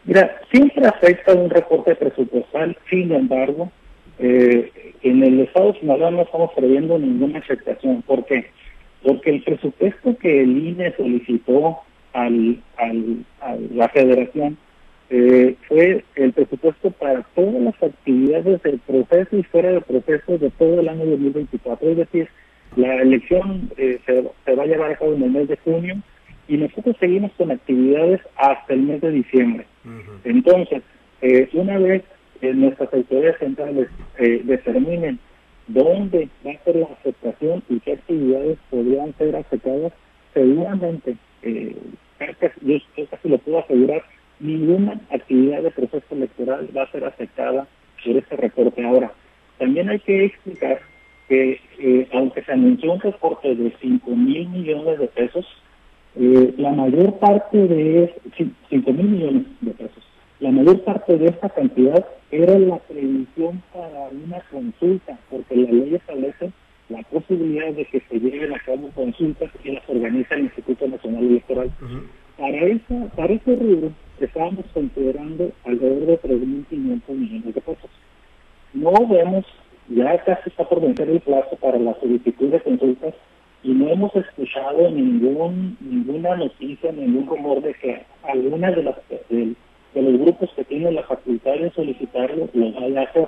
Mira, 0.06 0.40
siempre 0.52 0.88
afecta 0.88 1.34
un 1.34 1.50
recorte 1.50 1.96
presupuestal, 1.96 2.78
sin 2.90 3.12
embargo, 3.12 3.72
eh, 4.20 4.94
en 5.02 5.24
el 5.24 5.42
Estado 5.42 5.74
de 5.74 5.80
Sinaloa 5.80 6.12
no 6.12 6.22
estamos 6.22 6.52
previendo 6.56 6.98
ninguna 6.98 7.40
afectación. 7.40 8.02
¿Por 8.04 8.26
qué? 8.26 8.50
Porque 9.04 9.32
el 9.32 9.44
presupuesto 9.44 10.18
que 10.18 10.42
el 10.42 10.58
INE 10.68 10.94
solicitó 10.98 11.80
al, 12.14 12.62
al, 12.78 13.26
a 13.42 13.56
la 13.74 13.90
federación 13.90 14.58
eh, 15.12 15.56
fue 15.68 16.04
el 16.16 16.34
presupuesto 16.34 16.92
para 16.92 17.24
todas 17.34 17.60
las 17.62 17.82
actividades 17.82 18.62
del 18.62 18.80
proceso 18.80 19.38
y 19.38 19.44
fuera 19.44 19.72
del 19.72 19.82
proceso 19.82 20.38
de 20.38 20.52
todo 20.52 20.80
el 20.80 20.88
año 20.88 21.06
2024. 21.06 21.90
Es 21.90 21.98
decir, 21.98 22.30
la 22.76 23.02
elección 23.02 23.72
eh, 23.78 24.00
se, 24.06 24.22
va 24.54 24.64
a 24.64 24.68
llevar 24.68 24.92
a 24.92 24.96
cabo 24.98 25.16
en 25.16 25.24
el 25.24 25.32
mes 25.32 25.48
de 25.48 25.58
junio 25.58 25.96
y 26.48 26.58
nosotros 26.58 26.96
seguimos 27.00 27.32
con 27.38 27.50
actividades 27.50 28.22
hasta 28.36 28.74
el 28.74 28.82
mes 28.82 29.02
de 29.02 29.12
diciembre. 29.12 29.66
Entonces, 30.24 30.84
eh, 31.22 31.50
una 31.54 31.80
vez 31.80 32.04
nuestras 32.42 32.94
autoridades 32.94 33.38
centrales 33.40 33.90
determinen 34.18 35.20
dónde 35.68 36.30
va 36.46 36.52
a 36.52 36.64
ser 36.64 36.76
la 36.78 36.86
aceptación 36.86 37.64
y 37.68 37.80
qué 37.80 37.89
actividades 38.10 38.58
podrían 38.72 39.14
ser 39.18 39.36
aceptadas, 39.36 39.94
seguramente, 40.34 41.16
yo, 41.44 42.76
yo 42.98 43.08
casi 43.10 43.30
lo 43.30 43.38
puedo 43.38 43.60
asegurar, 43.60 44.04
ninguna 44.40 45.00
actividad 45.12 45.62
de 45.62 45.72
proceso 45.72 46.06
electoral 46.12 46.70
va 46.76 46.84
a 46.84 46.92
ser 46.92 47.06
afectada 47.06 47.68
por 48.04 48.18
este 48.18 48.36
recorte. 48.36 48.84
Ahora, 48.84 49.12
también 49.60 49.90
hay 49.90 50.00
que 50.00 50.26
explicar 50.26 50.80
que 51.28 51.60
eh, 51.78 52.08
aunque 52.14 52.42
se 52.44 52.52
anunció 52.52 52.94
un 52.94 53.02
recorte 53.02 53.56
de 53.56 53.72
5 53.80 54.10
mil 54.16 54.50
millones 54.50 55.00
de 55.00 55.08
pesos, 55.08 55.46
eh, 56.16 56.54
la 56.58 56.72
mayor 56.72 57.20
parte 57.20 57.58
de 57.58 58.16
5 58.70 58.94
mil 58.94 59.06
millones 59.06 59.44
de 59.62 59.72
pesos, 59.72 60.04
la 60.40 60.50
mayor 60.50 60.82
parte 60.84 61.18
de 61.18 61.28
esta 61.28 61.50
cantidad 61.50 62.04
era 62.32 62.58
la 62.58 62.78
previsión 62.78 63.62
para 63.72 64.10
una 64.10 64.40
consulta, 64.50 65.20
porque 65.30 65.56
la 65.56 65.72
ley 65.72 65.96
establece 65.96 66.52
posibilidad 67.30 67.72
de 67.74 67.86
que 67.86 68.02
se 68.10 68.20
lleven 68.20 68.54
a 68.54 68.60
cabo 68.60 68.90
consultas 68.96 69.52
y 69.64 69.72
las 69.72 69.88
organiza 69.88 70.34
el 70.36 70.46
Instituto 70.46 70.88
Nacional 70.88 71.26
Electoral. 71.26 71.72
Para, 72.38 72.58
esa, 72.58 73.16
para 73.16 73.34
ese 73.34 73.56
rubro 73.56 73.92
estábamos 74.20 74.66
considerando 74.74 75.52
alrededor 75.64 76.08
de 76.08 76.22
3.500 76.22 77.10
millones 77.10 77.54
de 77.56 77.62
pesos. 77.62 77.92
No 78.74 78.92
vemos, 79.08 79.46
ya 79.90 80.18
casi 80.24 80.50
está 80.50 80.68
por 80.68 80.82
vencer 80.82 81.10
el 81.10 81.22
plazo 81.22 81.56
para 81.58 81.78
la 81.78 81.94
solicitud 82.00 82.50
de 82.50 82.60
consultas 82.62 83.14
y 83.64 83.74
no 83.74 83.90
hemos 83.90 84.16
escuchado 84.16 84.90
ningún 84.90 85.78
ninguna 85.80 86.36
noticia, 86.36 86.92
ningún 86.92 87.28
rumor 87.28 87.62
de 87.62 87.74
que 87.76 88.04
alguna 88.24 88.72
de, 88.72 88.84
las, 88.84 88.96
de, 89.30 89.56
los 89.94 90.20
grupos 90.20 90.50
que 90.56 90.64
tienen 90.64 90.96
la 90.96 91.04
facultad 91.04 91.54
de 91.54 91.72
solicitarlo 91.72 92.50
lo 92.54 92.72
vaya 92.74 93.02
a 93.02 93.04
hacer. 93.04 93.28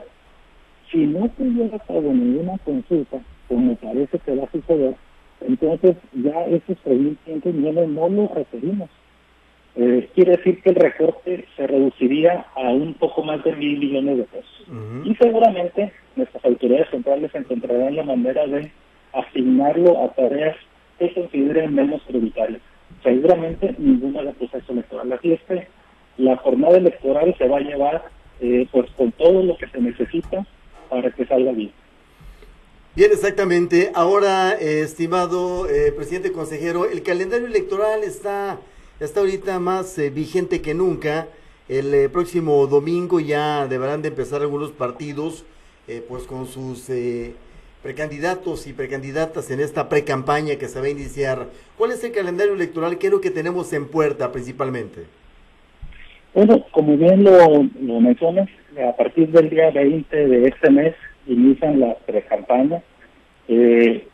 Si 0.91 1.05
no 1.05 1.29
se 1.37 1.43
lleva 1.43 1.77
a 1.77 1.79
cabo 1.79 2.13
ninguna 2.13 2.57
consulta, 2.65 3.21
como 3.55 3.75
parece 3.75 4.17
que 4.19 4.35
va 4.35 4.45
a 4.45 4.51
suceder, 4.51 4.95
entonces 5.41 5.97
ya 6.13 6.45
esos 6.45 6.77
3.500 6.85 7.53
millones 7.53 7.89
no 7.89 8.09
los 8.09 8.31
referimos 8.31 8.89
eh, 9.75 10.09
quiere 10.13 10.35
decir 10.35 10.61
que 10.61 10.71
el 10.71 10.75
recorte 10.75 11.45
se 11.55 11.65
reduciría 11.65 12.45
a 12.55 12.71
un 12.71 12.93
poco 12.95 13.23
más 13.23 13.41
de 13.43 13.55
mil 13.55 13.79
millones 13.79 14.17
de 14.17 14.23
pesos. 14.25 14.67
Y 15.05 15.15
seguramente 15.15 15.93
nuestras 16.15 16.43
autoridades 16.43 16.89
centrales 16.89 17.33
encontrarán 17.33 17.95
la 17.95 18.03
manera 18.03 18.45
de 18.47 18.71
asignarlo 19.13 20.03
a 20.03 20.09
tareas 20.13 20.57
que 20.99 21.13
consideren 21.13 21.73
menos 21.73 22.01
prioritarias. 22.01 22.61
Seguramente 23.01 23.73
ninguna 23.77 24.23
de 24.23 24.33
proceso 24.33 24.73
electoral. 24.73 25.13
Así 25.13 25.33
es 25.33 25.41
que 25.43 25.67
la 26.17 26.35
jornada 26.37 26.77
electoral 26.77 27.33
se 27.37 27.47
va 27.47 27.57
a 27.57 27.61
llevar 27.61 28.03
eh, 28.41 28.67
pues 28.71 28.91
con 28.91 29.11
todo 29.13 29.41
lo 29.41 29.55
que 29.57 29.67
se 29.67 29.79
necesita 29.79 30.45
para 30.89 31.11
que 31.11 31.25
salga 31.25 31.53
bien. 31.53 31.71
Bien, 32.95 33.11
exactamente. 33.11 33.91
Ahora, 33.93 34.53
eh, 34.59 34.81
estimado 34.81 35.67
presidente 35.95 36.31
consejero, 36.31 36.85
el 36.85 37.03
calendario 37.03 37.47
electoral 37.47 38.03
está 38.03 38.59
está 39.01 39.21
ahorita 39.21 39.59
más 39.59 39.97
eh, 39.97 40.09
vigente 40.09 40.61
que 40.61 40.73
nunca. 40.73 41.27
El 41.67 41.93
eh, 41.93 42.09
próximo 42.09 42.65
domingo 42.67 43.19
ya 43.19 43.67
deberán 43.67 44.01
de 44.01 44.09
empezar 44.09 44.41
algunos 44.41 44.71
partidos 44.71 45.45
eh, 45.87 46.03
pues 46.07 46.23
con 46.23 46.45
sus 46.45 46.89
precandidatos 47.81 48.67
y 48.67 48.73
precandidatas 48.73 49.49
en 49.49 49.59
esta 49.59 49.89
precampaña 49.89 50.55
que 50.57 50.67
se 50.67 50.79
va 50.79 50.85
a 50.85 50.89
iniciar. 50.89 51.47
¿Cuál 51.77 51.91
es 51.91 52.03
el 52.03 52.11
calendario 52.11 52.53
electoral? 52.53 52.99
¿Qué 52.99 53.09
lo 53.09 53.21
que 53.21 53.31
tenemos 53.31 53.73
en 53.73 53.87
puerta 53.87 54.31
principalmente? 54.31 55.05
Bueno, 56.35 56.63
como 56.71 56.95
bien 56.95 57.23
lo, 57.23 57.31
lo 57.81 57.99
mencionas, 57.99 58.47
a 58.87 58.95
partir 58.95 59.29
del 59.29 59.49
día 59.49 59.71
20 59.71 60.15
de 60.15 60.47
este 60.47 60.69
mes 60.69 60.93
inician 61.27 61.79
las 61.79 61.97
precampañas. 62.05 62.83
Eh, 63.47 64.07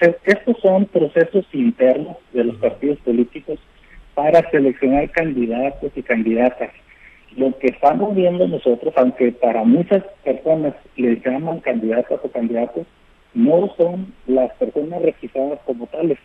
estos 0.00 0.56
son 0.60 0.86
procesos 0.86 1.46
internos 1.52 2.16
de 2.32 2.44
los 2.44 2.56
partidos 2.56 2.98
políticos 3.00 3.58
para 4.14 4.48
seleccionar 4.50 5.10
candidatos 5.10 5.92
y 5.94 6.02
candidatas. 6.02 6.70
Lo 7.36 7.56
que 7.58 7.68
estamos 7.68 8.14
viendo 8.14 8.48
nosotros, 8.48 8.94
aunque 8.96 9.32
para 9.32 9.64
muchas 9.64 10.02
personas 10.24 10.74
les 10.96 11.22
llaman 11.24 11.60
candidatas 11.60 12.18
o 12.22 12.30
candidatos, 12.30 12.86
no 13.34 13.72
son 13.76 14.12
las 14.26 14.52
personas 14.54 15.02
registradas 15.02 15.60
como 15.64 15.86
tales. 15.86 16.18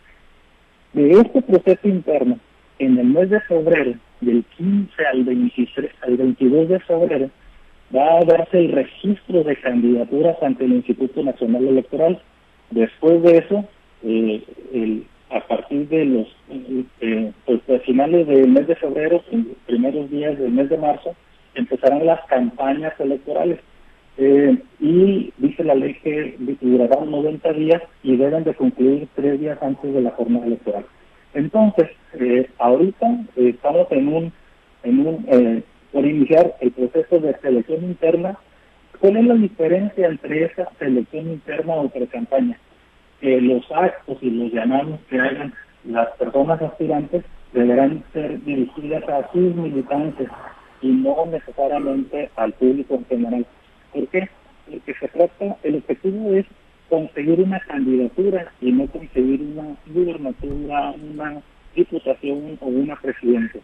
De 0.94 1.12
este 1.12 1.42
proceso 1.42 1.88
interno, 1.88 2.40
en 2.80 2.98
el 2.98 3.06
mes 3.06 3.30
de 3.30 3.42
febrero, 3.42 3.94
del 4.22 4.44
15 4.58 5.06
al, 5.06 5.24
23, 5.24 5.92
al 6.02 6.18
22 6.18 6.70
de 6.70 6.80
febrero, 6.80 7.30
va 7.96 8.20
a 8.20 8.26
darse 8.26 8.60
el 8.60 8.72
registro 8.72 9.44
de 9.44 9.56
candidaturas 9.58 10.38
ante 10.42 10.66
el 10.66 10.74
Instituto 10.74 11.24
Nacional 11.24 11.68
Electoral 11.68 12.22
Después 12.74 13.22
de 13.22 13.38
eso, 13.38 13.66
eh, 14.04 15.04
a 15.30 15.40
partir 15.42 15.88
de 15.90 16.06
los 16.06 16.28
eh, 17.02 17.32
pues, 17.46 17.62
finales 17.84 18.26
del 18.28 18.48
mes 18.48 18.66
de 18.66 18.76
febrero, 18.76 19.24
primeros 19.68 20.10
días 20.10 20.40
del 20.40 20.52
mes 20.52 20.70
de 20.70 20.78
marzo, 20.78 21.16
empezarán 21.54 22.06
las 22.06 22.26
campañas 22.26 22.94
electorales. 23.00 23.60
Eh, 24.18 24.58
y 24.80 25.34
dice 25.38 25.64
la 25.64 25.76
ley 25.76 25.96
que 26.04 26.36
durarán 26.62 27.12
90 27.12 27.54
días 27.54 27.82
y 28.04 28.16
deben 28.16 28.44
de 28.44 28.54
concluir 28.56 29.08
tres 29.16 29.40
días 29.40 29.58
antes 29.62 29.94
de 29.94 30.02
la 30.02 30.12
jornada 30.12 30.46
electoral. 30.48 30.86
Entonces, 31.36 31.90
eh, 32.20 32.50
ahorita 32.58 33.26
estamos 33.36 33.88
en 33.92 34.08
un, 34.08 34.34
en 34.84 35.08
un 35.08 35.64
por 35.94 36.06
iniciar 36.06 36.56
el 36.60 36.72
proceso 36.72 37.20
de 37.20 37.38
selección 37.40 37.84
interna. 37.84 38.36
¿Cuál 39.00 39.18
es 39.18 39.26
la 39.26 39.36
diferencia 39.36 40.08
entre 40.08 40.46
esa 40.46 40.68
selección 40.80 41.30
interna 41.30 41.76
o 41.76 41.88
pre-campaña? 41.88 42.58
Que 43.22 43.40
los 43.40 43.64
actos 43.72 44.18
y 44.22 44.32
los 44.32 44.52
llamados 44.52 45.00
que 45.10 45.20
hagan 45.20 45.54
las 45.86 46.10
personas 46.18 46.62
aspirantes 46.62 47.24
deberán 47.54 48.04
ser 48.12 48.44
dirigidas 48.44 49.08
a 49.08 49.32
sus 49.32 49.56
militantes 49.56 50.28
y 50.82 50.88
no 50.88 51.26
necesariamente 51.28 52.30
al 52.36 52.54
público 52.54 52.96
en 52.96 53.06
general. 53.06 53.46
¿Por 53.94 54.08
qué? 54.08 54.28
Porque 54.70 54.94
se 54.96 55.08
trata, 55.10 55.58
el 55.62 55.76
objetivo 55.76 56.34
es 56.34 56.46
conseguir 56.90 57.40
una 57.40 57.60
candidatura 57.60 58.52
y 58.62 58.72
no 58.72 58.88
conseguir 58.88 59.42
una 59.42 59.76
gubernatura, 59.88 60.96
una 61.12 61.42
diputación 61.76 62.58
o 62.62 62.68
una 62.68 62.96
presidencia. 62.96 63.62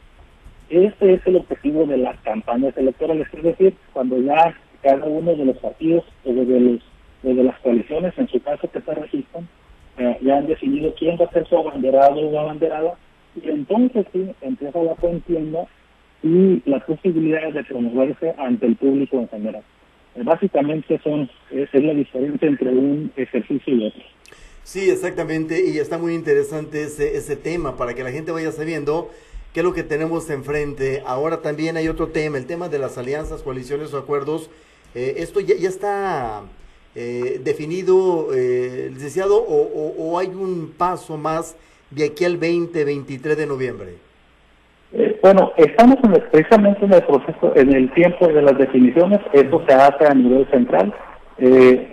Este 0.70 1.14
es 1.14 1.22
el 1.26 1.38
objetivo 1.38 1.86
de 1.86 1.98
las 1.98 2.20
campañas 2.22 2.78
electorales, 2.78 3.28
es 3.34 3.44
decir, 3.44 3.74
cuando 3.92 4.22
ya 4.22 4.56
cada 4.84 5.06
uno 5.06 5.36
de 5.36 5.46
los 5.46 5.58
partidos 5.58 6.06
o 6.26 6.32
de, 6.32 6.60
los, 6.60 6.82
de 7.24 7.44
las 7.44 7.60
coaliciones, 7.60 8.14
en 8.18 8.28
su 8.28 8.40
caso 8.42 8.70
que 8.72 8.80
se 8.80 8.94
registran, 8.94 9.48
eh, 9.98 10.18
ya 10.22 10.38
han 10.38 10.48
decidido 10.48 10.94
quién 10.94 11.18
va 11.20 11.26
a 11.26 11.32
ser 11.32 11.48
su 11.48 11.58
abanderado 11.58 12.20
o 12.20 12.40
abanderada, 12.40 12.94
y 13.36 13.50
entonces 13.50 14.06
sí 14.14 14.30
empieza 14.42 14.82
la 14.84 14.96
contienda 14.96 15.66
y 16.22 16.62
la 16.70 16.80
posibilidad 16.86 17.52
de 17.52 17.64
promoverse 17.64 18.36
ante 18.38 18.68
el 18.68 18.76
público 18.76 19.18
en 19.20 19.30
general. 19.30 19.64
Eh, 20.16 20.22
básicamente 20.24 21.00
son 21.04 21.30
es, 21.50 21.74
es 21.74 21.84
la 21.84 21.94
diferencia 21.94 22.48
entre 22.48 22.70
un 22.70 23.12
ejercicio 23.16 23.76
y 23.76 23.88
otro. 23.88 24.02
Sí, 24.64 24.88
exactamente, 24.92 25.68
y 25.68 25.80
está 25.80 25.98
muy 25.98 26.14
interesante 26.14 26.84
ese, 26.84 27.18
ese 27.18 27.36
tema 27.36 27.76
para 27.76 27.96
que 27.96 28.04
la 28.04 28.12
gente 28.12 28.32
vaya 28.32 28.52
sabiendo 28.52 29.10
qué 29.54 29.62
es 29.62 29.64
lo 29.64 29.74
que 29.74 29.84
tenemos 29.84 30.30
enfrente. 30.30 31.04
Ahora 31.06 31.42
también 31.42 31.78
hay 31.78 31.88
otro 31.88 32.08
tema, 32.08 32.38
el 32.38 32.46
tema 32.46 32.70
de 32.70 32.80
las 32.80 32.98
alianzas, 32.98 33.42
coaliciones 33.42 33.94
o 33.94 33.98
acuerdos. 33.98 34.50
Eh, 34.96 35.16
esto 35.18 35.40
ya, 35.40 35.56
está 35.56 36.44
eh, 36.96 37.40
definido, 37.44 38.30
eh, 38.34 38.90
licenciado, 38.92 39.38
o, 39.38 40.18
hay 40.18 40.28
un 40.28 40.74
paso 40.78 41.18
más 41.18 41.56
de 41.92 42.06
aquí 42.06 42.26
al 42.26 42.38
20, 42.38 42.84
23 42.84 43.38
de 43.38 43.46
noviembre. 43.46 43.94
Eh, 44.94 45.20
bueno, 45.22 45.54
estamos 45.58 45.98
en 46.04 46.14
precisamente 46.32 46.86
en 46.86 46.94
el 46.94 47.04
proceso, 47.04 47.56
en 47.56 47.74
el 47.74 47.94
tiempo 47.94 48.28
de 48.28 48.42
las 48.42 48.58
definiciones, 48.58 49.20
eso 49.34 49.64
se 49.68 49.74
hace 49.74 50.06
a 50.06 50.14
nivel 50.16 50.50
central. 50.50 50.94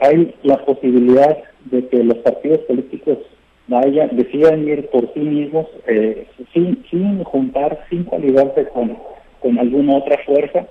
hay 0.00 0.34
la 0.42 0.64
posibilidad 0.64 1.36
de 1.66 1.86
que 1.88 2.02
los 2.02 2.16
partidos 2.18 2.60
políticos 2.60 3.18
vaya, 3.68 4.08
decidan 4.08 4.66
ir 4.66 4.86
por 4.88 5.12
sí 5.12 5.20
mismos, 5.20 5.66
eh, 5.86 6.26
sin, 6.52 6.84
sin 6.90 7.24
juntar, 7.24 7.84
sin 7.90 8.04
coaligarse 8.04 8.68
con, 8.68 8.96
con 9.40 9.58
alguna 9.58 9.96
otra 9.96 10.18
fuerza. 10.24 10.66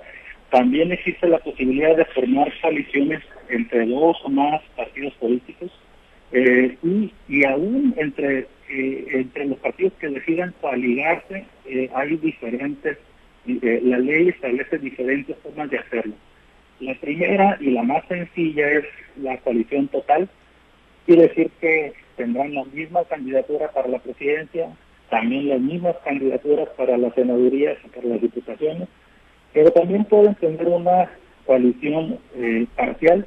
También 0.50 0.92
existe 0.92 1.28
la 1.28 1.38
posibilidad 1.38 1.96
de 1.96 2.04
formar 2.06 2.52
coaliciones 2.62 3.22
entre 3.48 3.86
dos 3.86 4.16
o 4.24 4.28
más 4.28 4.62
partidos 4.76 5.12
políticos 5.14 5.70
eh, 6.32 6.76
y, 6.82 7.12
y 7.28 7.44
aún 7.44 7.94
entre, 7.96 8.46
eh, 8.68 9.06
entre 9.10 9.46
los 9.46 9.58
partidos 9.58 9.92
que 10.00 10.08
decidan 10.08 10.54
coaligarse 10.60 11.44
hay 11.94 12.16
diferentes, 12.16 12.96
la 13.44 13.98
ley 13.98 14.28
establece 14.28 14.78
diferentes 14.78 15.36
formas 15.38 15.68
de 15.70 15.78
hacerlo. 15.78 16.14
La 16.78 16.94
primera 16.94 17.56
y 17.60 17.70
la 17.70 17.82
más 17.82 18.06
sencilla 18.06 18.70
es 18.70 18.84
la 19.16 19.36
coalición 19.38 19.88
total, 19.88 20.28
quiere 21.06 21.22
decir 21.22 21.50
que 21.60 21.92
tendrán 22.16 22.54
las 22.54 22.66
mismas 22.68 23.06
candidaturas 23.08 23.70
para 23.72 23.88
la 23.88 23.98
presidencia, 23.98 24.68
también 25.10 25.48
las 25.48 25.60
mismas 25.60 25.96
candidaturas 26.04 26.68
para 26.76 26.96
las 26.96 27.14
senadurías 27.14 27.78
y 27.84 27.88
para 27.88 28.08
las 28.08 28.20
diputaciones, 28.20 28.88
pero 29.52 29.70
también 29.70 30.04
pueden 30.04 30.34
tener 30.36 30.66
una 30.66 31.10
coalición 31.46 32.18
eh, 32.34 32.66
parcial 32.76 33.26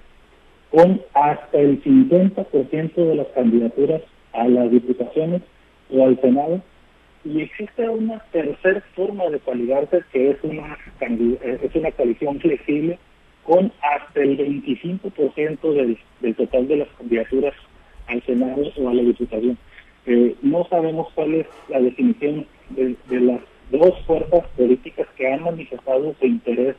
con 0.72 1.02
hasta 1.14 1.58
el 1.58 1.82
50% 1.84 2.94
de 2.96 3.16
las 3.16 3.28
candidaturas 3.28 4.02
a 4.34 4.48
las 4.48 4.70
diputaciones 4.70 5.42
o 5.92 6.06
al 6.06 6.20
Senado. 6.22 6.62
Y 7.26 7.42
existe 7.42 7.90
una 7.90 8.20
tercera 8.32 8.82
forma 8.96 9.26
de 9.30 9.40
coaligarse 9.40 10.04
que 10.12 10.32
es 10.32 10.38
una, 10.44 10.78
eh, 11.02 11.60
es 11.64 11.76
una 11.76 11.92
coalición 11.92 12.40
flexible 12.40 12.98
con 13.44 13.72
hasta 13.82 14.22
el 14.22 14.38
25% 14.38 15.74
del, 15.74 15.98
del 16.22 16.36
total 16.36 16.68
de 16.68 16.78
las 16.78 16.88
candidaturas 16.98 17.54
al 18.10 18.24
Senado 18.24 18.64
o 18.78 18.90
a 18.90 18.94
la 18.94 19.02
Diputación. 19.02 19.58
Eh, 20.06 20.36
no 20.42 20.66
sabemos 20.70 21.08
cuál 21.14 21.36
es 21.36 21.48
la 21.70 21.80
definición 21.80 22.46
de, 22.70 22.96
las 23.10 23.42
dos 23.72 23.94
fuerzas 24.06 24.46
políticas 24.58 25.08
que 25.16 25.32
han 25.32 25.44
manifestado 25.44 26.16
su 26.20 26.26
interés 26.26 26.76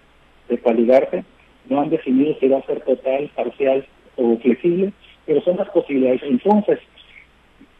de 0.49 0.59
coaligarse. 0.59 1.25
No 1.69 1.81
han 1.81 1.91
definido 1.91 2.35
si 2.41 2.49
va 2.49 2.59
a 2.59 2.67
ser 2.67 2.81
total, 2.81 3.31
parcial 3.35 3.87
o 4.17 4.37
flexible, 4.39 4.93
pero 5.27 5.41
son 5.43 5.57
las 5.57 5.69
posibilidades. 5.71 6.23
Entonces, 6.25 6.81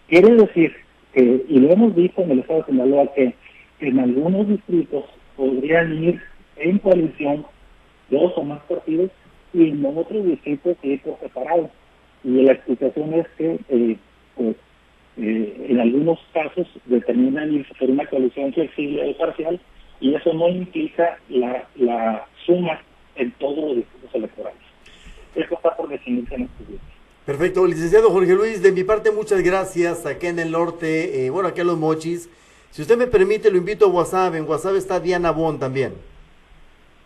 quiere 0.09 0.35
decir 0.37 0.73
que, 1.13 1.45
y 1.49 1.59
lo 1.59 1.71
hemos 1.71 1.95
visto 1.95 2.23
en 2.23 2.31
el 2.31 2.39
Estado 2.41 2.61
de 2.61 2.67
Sinaloa, 2.67 3.13
que 3.15 3.35
en 3.81 3.99
algunos 3.99 4.49
distritos 4.49 5.05
podrían 5.37 6.05
ir 6.05 6.21
en 6.57 6.79
coalición 6.79 7.45
dos 8.11 8.33
o 8.37 8.45
más 8.45 8.61
partidos 8.65 9.11
y 9.53 9.71
en 9.71 9.85
otros 9.85 10.25
distritos 10.25 10.77
ir 10.83 11.01
por 11.03 11.19
separado 11.19 11.71
y 12.25 12.43
la 12.43 12.53
explicación 12.53 13.15
es 13.15 13.27
que 13.37 13.59
eh, 13.69 13.97
pues, 14.37 14.57
eh, 15.17 15.67
en 15.69 15.81
algunos 15.81 16.19
casos 16.33 16.67
determinan 16.87 17.53
irse 17.53 17.73
una 17.87 18.07
coalición 18.07 18.53
flexible 18.53 19.11
o 19.11 19.19
parcial 19.19 19.61
y 20.01 20.15
eso 20.15 20.33
no 20.33 20.49
implica 20.49 21.19
la, 21.29 21.69
la 21.77 22.27
suma 22.47 22.81
en 23.17 23.31
todos 23.33 23.59
los 23.59 23.77
distritos 23.77 24.15
electorales. 24.15 24.61
Eso 25.35 25.55
está 25.55 25.77
por 25.77 25.89
definirse 25.89 26.35
en. 26.35 26.49
Perfecto, 27.27 27.67
licenciado 27.67 28.11
Jorge 28.11 28.35
Luis, 28.35 28.63
de 28.63 28.73
mi 28.73 28.83
parte 28.83 29.11
muchas 29.11 29.43
gracias 29.43 30.07
aquí 30.07 30.27
en 30.27 30.39
el 30.39 30.51
norte, 30.51 31.27
eh, 31.27 31.31
bueno, 31.31 31.49
aquí 31.51 31.61
a 31.61 31.65
los 31.65 31.79
mochis. 31.79 32.31
Si 32.71 32.83
usted 32.83 32.97
me 32.97 33.07
permite, 33.07 33.51
lo 33.51 33.59
invito 33.59 33.87
a 33.87 33.89
WhatsApp, 33.89 34.35
en 34.35 34.49
WhatsApp 34.49 34.77
está 34.77 35.01
Diana 35.01 35.31
Bon 35.31 35.59
también. 35.59 35.93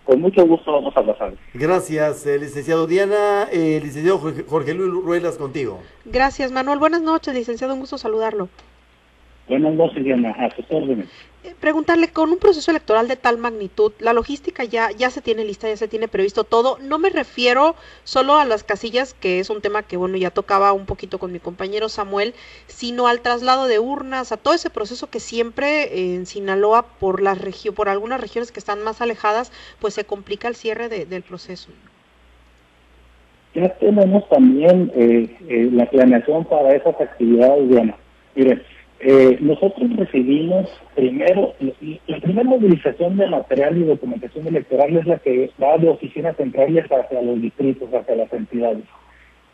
Con 0.04 0.20
mucho 0.20 0.46
gusto 0.46 0.70
vamos 0.70 0.94
a 0.96 1.02
pasar. 1.02 1.34
Gracias, 1.54 2.26
eh, 2.26 2.38
licenciado 2.38 2.86
Diana. 2.86 3.48
Eh, 3.50 3.80
licenciado 3.82 4.18
Jorge, 4.18 4.74
Luis 4.74 4.92
Ruelas, 5.02 5.38
contigo. 5.38 5.80
Gracias, 6.04 6.52
Manuel. 6.52 6.78
Buenas 6.78 7.00
noches, 7.00 7.34
licenciado. 7.34 7.72
Un 7.72 7.80
gusto 7.80 7.96
saludarlo. 7.96 8.48
Buenas 9.48 9.74
noches, 9.74 10.02
Diana. 10.02 10.30
A 10.30 10.50
sus 10.54 10.64
órdenes. 10.70 11.07
Eh, 11.44 11.54
preguntarle, 11.61 12.09
con 12.09 12.30
un 12.30 12.38
proceso 12.38 12.70
electoral 12.70 13.07
de 13.07 13.16
tal 13.16 13.37
magnitud, 13.37 13.92
la 13.98 14.14
logística 14.14 14.64
ya, 14.64 14.90
ya 14.92 15.11
se 15.11 15.20
tiene 15.20 15.44
lista, 15.44 15.68
ya 15.68 15.76
se 15.76 15.88
tiene 15.88 16.09
previsto 16.09 16.44
todo. 16.44 16.78
No 16.80 16.98
me 16.98 17.11
refiero 17.11 17.74
solo 18.04 18.37
a 18.37 18.46
las 18.46 18.64
casillas, 18.64 19.12
que 19.12 19.40
es 19.40 19.50
un 19.50 19.61
tema 19.61 19.83
que, 19.83 19.98
bueno, 19.98 20.16
ya 20.16 20.30
tocaba 20.30 20.72
un 20.72 20.87
poquito 20.87 21.18
con 21.18 21.33
mi 21.33 21.40
compañero 21.40 21.90
Samuel, 21.90 22.33
sino 22.66 23.07
al 23.07 23.20
traslado 23.20 23.66
de 23.66 23.78
urnas, 23.78 24.33
a 24.33 24.38
todo 24.38 24.54
ese 24.54 24.70
proceso 24.70 25.11
que 25.11 25.20
siempre 25.20 26.14
en 26.14 26.24
Sinaloa, 26.24 26.87
por, 26.98 27.20
las 27.20 27.38
por 27.76 27.90
algunas 27.90 28.22
regiones 28.22 28.50
que 28.50 28.61
están 28.61 28.83
más 28.83 29.02
alejadas, 29.02 29.52
pues 29.80 29.92
se 29.92 30.04
complica 30.04 30.48
el 30.48 30.54
cierre 30.54 30.88
del 30.88 31.22
proceso. 31.22 31.70
Ya 33.54 33.68
tenemos 33.76 34.26
también 34.30 34.90
eh, 34.96 35.37
eh, 35.48 35.68
la 35.70 35.88
planeación 35.88 36.46
para 36.46 36.74
esas 36.74 36.98
actividades, 36.98 37.68
Diana. 37.68 37.96
Miren, 38.35 38.62
eh, 39.00 39.37
nosotros 39.40 39.94
recibimos 39.96 40.68
primero, 40.94 41.54
la 42.07 42.20
primera 42.20 42.44
movilización 42.44 43.16
de 43.16 43.26
material 43.26 43.76
y 43.76 43.85
documentación 43.85 44.46
electoral 44.46 44.96
es 44.96 45.07
la 45.07 45.18
que 45.18 45.50
va 45.62 45.76
de 45.78 45.88
oficinas 45.88 46.37
centrales 46.37 46.87
hacia 46.90 47.20
los 47.20 47.40
distritos, 47.40 47.92
hacia 47.92 48.16
las 48.16 48.33
entidades. 48.33 48.85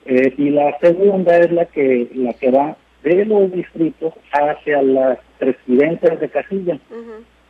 Eh, 0.07 0.35
y 0.37 0.51
la 0.51 0.79
segunda 0.79 1.37
es 1.39 1.53
la 1.53 1.65
que, 1.67 2.09
la 2.15 2.33
que 2.35 2.51
va 2.51 2.77
de 3.03 3.25
los 3.25 3.51
distritos 3.53 4.15
hacia 4.33 4.83
las 4.83 5.19
presidencias 5.39 6.21
de 6.21 6.29
casilla. 6.29 6.79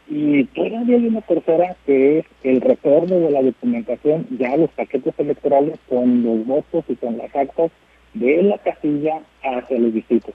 Y 0.08 0.44
todavía 0.46 0.96
hay 0.96 1.06
una 1.06 1.20
tercera 1.20 1.76
que 1.86 2.20
es 2.20 2.26
el 2.42 2.60
retorno 2.60 3.20
de 3.20 3.30
la 3.30 3.42
documentación 3.42 4.26
ya 4.38 4.56
los 4.56 4.70
paquetes 4.70 5.14
electorales 5.18 5.78
con 5.88 6.24
los 6.24 6.46
votos 6.46 6.84
y 6.88 6.96
con 6.96 7.18
las 7.18 7.34
actas 7.34 7.70
de 8.14 8.42
la 8.42 8.58
casilla 8.58 9.20
hacia 9.42 9.78
los 9.78 9.94
distritos. 9.94 10.34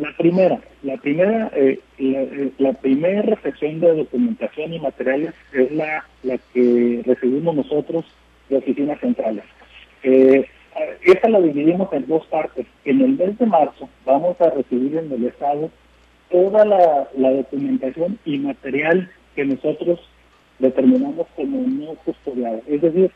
La 0.00 0.16
primera, 0.16 0.58
la 0.82 0.96
primera, 0.96 1.50
eh, 1.54 1.78
eh, 1.98 2.50
la, 2.56 2.72
primera 2.72 3.20
reflexión 3.20 3.80
de 3.80 3.96
documentación 3.96 4.72
y 4.72 4.80
materiales 4.80 5.34
es 5.52 5.70
la, 5.72 6.06
la 6.22 6.38
que 6.54 7.02
recibimos 7.04 7.54
nosotros 7.54 8.06
de 8.48 8.56
oficinas 8.56 8.98
centrales. 9.00 9.44
Eh, 10.02 10.46
esta 11.04 11.28
la 11.28 11.38
dividimos 11.40 11.92
en 11.92 12.06
dos 12.06 12.24
partes. 12.28 12.64
En 12.86 13.02
el 13.02 13.18
mes 13.18 13.38
de 13.38 13.44
marzo 13.44 13.90
vamos 14.06 14.40
a 14.40 14.48
recibir 14.48 14.96
en 14.96 15.12
el 15.12 15.26
Estado 15.26 15.70
toda 16.30 16.64
la, 16.64 17.06
la 17.18 17.30
documentación 17.32 18.18
y 18.24 18.38
material 18.38 19.10
que 19.36 19.44
nosotros 19.44 20.00
determinamos 20.60 21.26
como 21.36 21.60
no 21.60 21.94
custodiado. 22.06 22.62
Es 22.66 22.80
decir, 22.80 23.10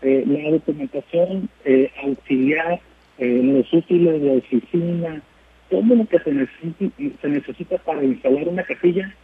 eh, 0.00 0.24
la 0.26 0.52
documentación 0.52 1.50
eh, 1.66 1.90
auxiliar, 2.02 2.80
los 3.18 3.70
útiles 3.74 4.22
de 4.22 4.38
oficina, 4.38 5.22
todo 5.70 5.82
lo 5.82 6.06
que 6.06 6.18
se 6.18 6.32
necesita, 6.32 6.96
se 7.22 7.28
necesita 7.28 7.78
para 7.78 8.04
instalar 8.04 8.48
una 8.48 8.64
casilla, 8.64 9.14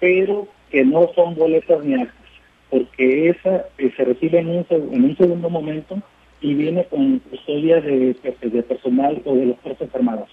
pero 0.00 0.48
que 0.70 0.84
no 0.84 1.10
son 1.14 1.34
boletas 1.34 1.84
ni 1.84 1.94
actas, 1.94 2.30
porque 2.70 3.30
esa 3.30 3.66
se 3.76 4.04
recibe 4.04 4.38
en 4.38 4.48
un, 4.48 4.66
en 4.70 5.04
un 5.04 5.16
segundo 5.16 5.50
momento 5.50 6.00
y 6.40 6.54
viene 6.54 6.84
con 6.84 7.18
custodia 7.20 7.80
de, 7.80 8.14
personal 8.68 9.20
o 9.24 9.34
de 9.34 9.46
los 9.46 9.58
fuerzas 9.60 9.94
armadas. 9.94 10.28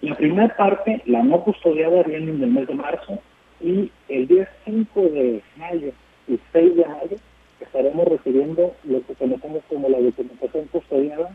La 0.00 0.14
primera 0.16 0.54
parte, 0.56 1.02
la 1.06 1.22
no 1.22 1.42
custodiada, 1.42 2.02
viene 2.02 2.32
en 2.32 2.42
el 2.42 2.50
mes 2.50 2.66
de 2.66 2.74
marzo 2.74 3.18
y 3.60 3.90
el 4.08 4.26
día 4.26 4.48
5 4.64 5.00
de 5.00 5.42
mayo 5.56 5.92
y 6.28 6.38
6 6.52 6.76
de 6.76 6.86
mayo 6.86 7.16
estaremos 7.60 8.08
recibiendo 8.08 8.74
lo 8.84 9.06
que 9.06 9.14
conocemos 9.14 9.62
como 9.68 9.88
la 9.88 10.00
documentación 10.00 10.66
custodiada. 10.72 11.34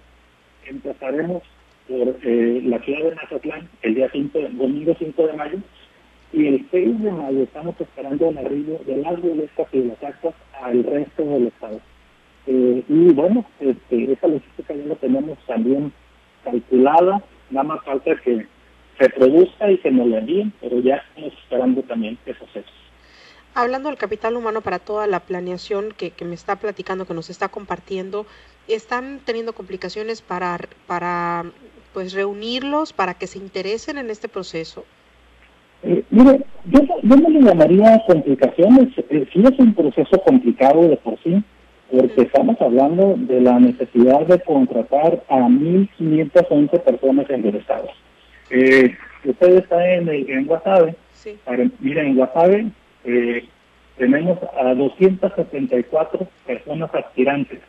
Empezaremos 0.65 1.43
por 1.87 2.17
eh, 2.23 2.61
la 2.65 2.79
ciudad 2.79 3.09
de 3.09 3.15
Mazatlán 3.15 3.69
el 3.81 3.95
día 3.95 4.09
5, 4.11 4.39
domingo 4.51 4.95
5 4.97 5.27
de 5.27 5.33
mayo 5.33 5.57
y 6.33 6.47
el 6.47 6.67
6 6.69 7.01
de 7.01 7.11
mayo 7.11 7.43
estamos 7.43 7.79
esperando 7.79 8.29
el 8.29 8.37
arribo 8.37 8.79
de 8.85 8.97
las 8.97 9.21
boletas 9.21 9.67
y 9.71 9.83
las 9.83 10.03
actas 10.03 10.35
al 10.61 10.83
resto 10.83 11.23
del 11.23 11.47
estado. 11.47 11.79
Eh, 12.47 12.83
y 12.87 13.13
bueno, 13.13 13.45
este, 13.59 14.11
esa 14.11 14.27
logística 14.27 14.73
ya 14.73 14.85
la 14.85 14.95
tenemos 14.95 15.37
también 15.47 15.91
calculada, 16.43 17.23
nada 17.49 17.63
más 17.63 17.83
falta 17.83 18.15
que 18.23 18.45
se 18.99 19.09
produzca 19.09 19.71
y 19.71 19.77
se 19.77 19.91
nos 19.91 20.07
la 20.07 20.19
envíen, 20.19 20.53
pero 20.59 20.79
ya 20.79 20.95
estamos 20.95 21.33
esperando 21.33 21.81
también 21.83 22.17
que 22.25 22.31
eso 22.31 22.45
Hablando 23.53 23.89
del 23.89 23.97
capital 23.97 24.35
humano 24.35 24.61
para 24.61 24.79
toda 24.79 25.07
la 25.07 25.19
planeación 25.19 25.91
que, 25.91 26.11
que 26.11 26.25
me 26.25 26.35
está 26.35 26.57
platicando, 26.57 27.05
que 27.05 27.13
nos 27.13 27.29
está 27.29 27.49
compartiendo, 27.49 28.25
¿están 28.67 29.19
teniendo 29.25 29.53
complicaciones 29.53 30.21
para, 30.21 30.59
para 30.85 31.45
pues 31.97 32.13
reunirlos, 32.13 32.93
para 32.93 33.15
que 33.15 33.25
se 33.25 33.39
interesen 33.39 33.97
en 33.97 34.11
este 34.11 34.29
proceso? 34.29 34.85
Eh, 35.81 36.03
mire, 36.11 36.45
yo, 36.65 36.81
yo 37.01 37.15
no 37.15 37.27
le 37.27 37.41
llamaría 37.41 38.03
complicaciones, 38.05 38.89
eh, 39.09 39.25
sí 39.33 39.43
es 39.43 39.57
un 39.57 39.73
proceso 39.73 40.21
complicado 40.23 40.87
de 40.87 40.97
por 40.97 41.17
sí, 41.23 41.43
porque 41.91 42.21
estamos 42.21 42.55
hablando 42.61 43.15
de 43.17 43.41
la 43.41 43.59
necesidad 43.59 44.27
de 44.27 44.39
contratar 44.41 45.23
a 45.27 45.37
1.511 45.37 46.79
personas 46.81 47.27
en 47.31 47.47
el 47.47 47.55
Estado. 47.55 47.87
Eh, 48.51 48.95
usted 49.25 49.55
está 49.55 49.95
en, 49.95 50.07
en 50.07 50.45
Guasave. 50.45 50.95
Sí. 51.13 51.35
mira, 51.79 52.03
en 52.03 52.15
Guasave 52.15 52.67
eh, 53.05 53.43
tenemos 53.97 54.37
a 54.55 54.75
274 54.75 56.27
personas 56.45 56.93
aspirantes. 56.93 57.59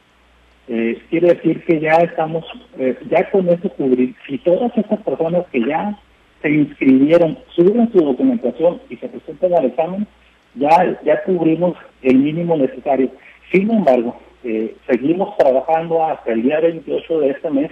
Eh, 0.69 1.01
quiere 1.09 1.35
decir 1.35 1.65
que 1.65 1.81
ya 1.81 1.95
estamos, 1.95 2.45
eh, 2.79 2.97
ya 3.11 3.31
con 3.31 3.49
eso 3.49 3.71
cubrir, 3.71 4.15
si 4.27 4.37
todas 4.39 4.77
esas 4.77 5.01
personas 5.01 5.47
que 5.51 5.61
ya 5.65 5.99
se 6.43 6.51
inscribieron, 6.51 7.39
suben 7.57 7.91
su 7.91 7.99
documentación 7.99 8.81
y 8.91 8.97
se 8.97 9.09
presentan 9.09 9.55
al 9.55 9.65
examen, 9.67 10.07
ya, 10.55 11.01
ya 11.05 11.23
cubrimos 11.23 11.77
el 12.03 12.19
mínimo 12.19 12.57
necesario. 12.57 13.11
Sin 13.51 13.71
embargo, 13.71 14.17
eh, 14.45 14.77
seguimos 14.87 15.37
trabajando 15.39 16.05
hasta 16.05 16.33
el 16.33 16.43
día 16.43 16.61
28 16.61 17.21
de 17.21 17.31
este 17.31 17.51
mes 17.51 17.71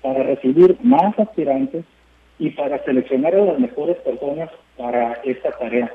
para 0.00 0.22
recibir 0.22 0.76
más 0.82 1.18
aspirantes 1.18 1.84
y 2.38 2.50
para 2.50 2.82
seleccionar 2.84 3.34
a 3.34 3.44
las 3.44 3.58
mejores 3.58 3.96
personas 3.98 4.48
para 4.76 5.14
esta 5.24 5.50
tarea. 5.58 5.92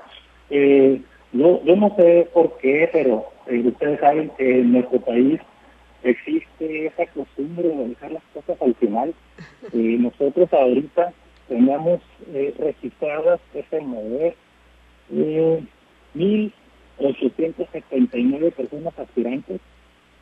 Eh, 0.50 1.02
yo, 1.32 1.64
yo 1.64 1.76
no 1.76 1.96
sé 1.96 2.28
por 2.34 2.58
qué, 2.58 2.90
pero 2.92 3.26
eh, 3.48 3.64
ustedes 3.66 4.00
saben 4.02 4.30
que 4.38 4.60
en 4.60 4.74
nuestro 4.74 5.00
país 5.00 5.40
existe 6.04 6.88
esa 6.88 7.06
costumbre 7.08 7.70
de 7.70 7.88
dejar 7.90 8.12
las 8.12 8.24
cosas 8.34 8.60
al 8.62 8.76
final. 8.76 9.14
y 9.72 9.98
nosotros 9.98 10.52
ahorita 10.54 11.14
tenemos 11.48 12.02
eh, 12.34 12.54
registradas, 12.58 13.40
ese 13.54 13.80
mover, 13.82 14.36
eh, 15.12 15.64
1.879 16.16 18.54
personas 18.54 18.98
aspirantes 18.98 19.62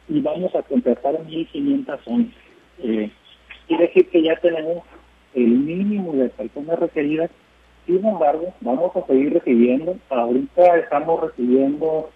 y 0.08 0.20
vamos 0.22 0.56
a 0.56 0.63
contratar 0.63 1.13
1.511. 1.15 2.32
Eh, 2.84 3.12
quiere 3.67 3.88
decir 3.88 4.10
que 4.10 4.24
ya 4.24 4.36
tenemos 4.38 4.84
el 5.34 5.48
mínimo 5.48 6.13
de 6.13 6.30
personas 6.30 6.80
requeridas. 6.80 7.30
Sin 7.86 8.04
embargo, 8.06 8.54
vamos 8.62 8.96
a 8.96 9.06
seguir 9.08 9.34
recibiendo. 9.34 9.98
Ahorita 10.10 10.78
estamos 10.78 11.22
recibiendo 11.22 12.10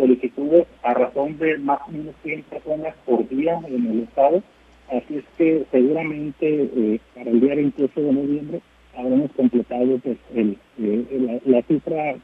solicitudes 0.00 0.66
a 0.82 0.94
razón 0.94 1.38
de 1.38 1.58
más 1.58 1.80
o 1.86 1.92
menos 1.92 2.14
100 2.22 2.42
personas 2.44 2.94
por 3.04 3.28
día 3.28 3.60
en 3.68 3.86
el 3.86 4.02
estado. 4.04 4.42
Así 4.88 5.18
es 5.18 5.24
que 5.36 5.64
seguramente 5.70 6.46
eh, 6.48 7.00
para 7.14 7.30
el 7.30 7.40
día 7.40 7.54
28 7.54 8.00
de 8.00 8.12
noviembre 8.12 8.60
habremos 8.96 9.30
completado 9.32 9.98
pues, 9.98 10.18
el, 10.34 10.58
eh, 10.78 11.40
la, 11.44 11.62
cifra 11.62 12.16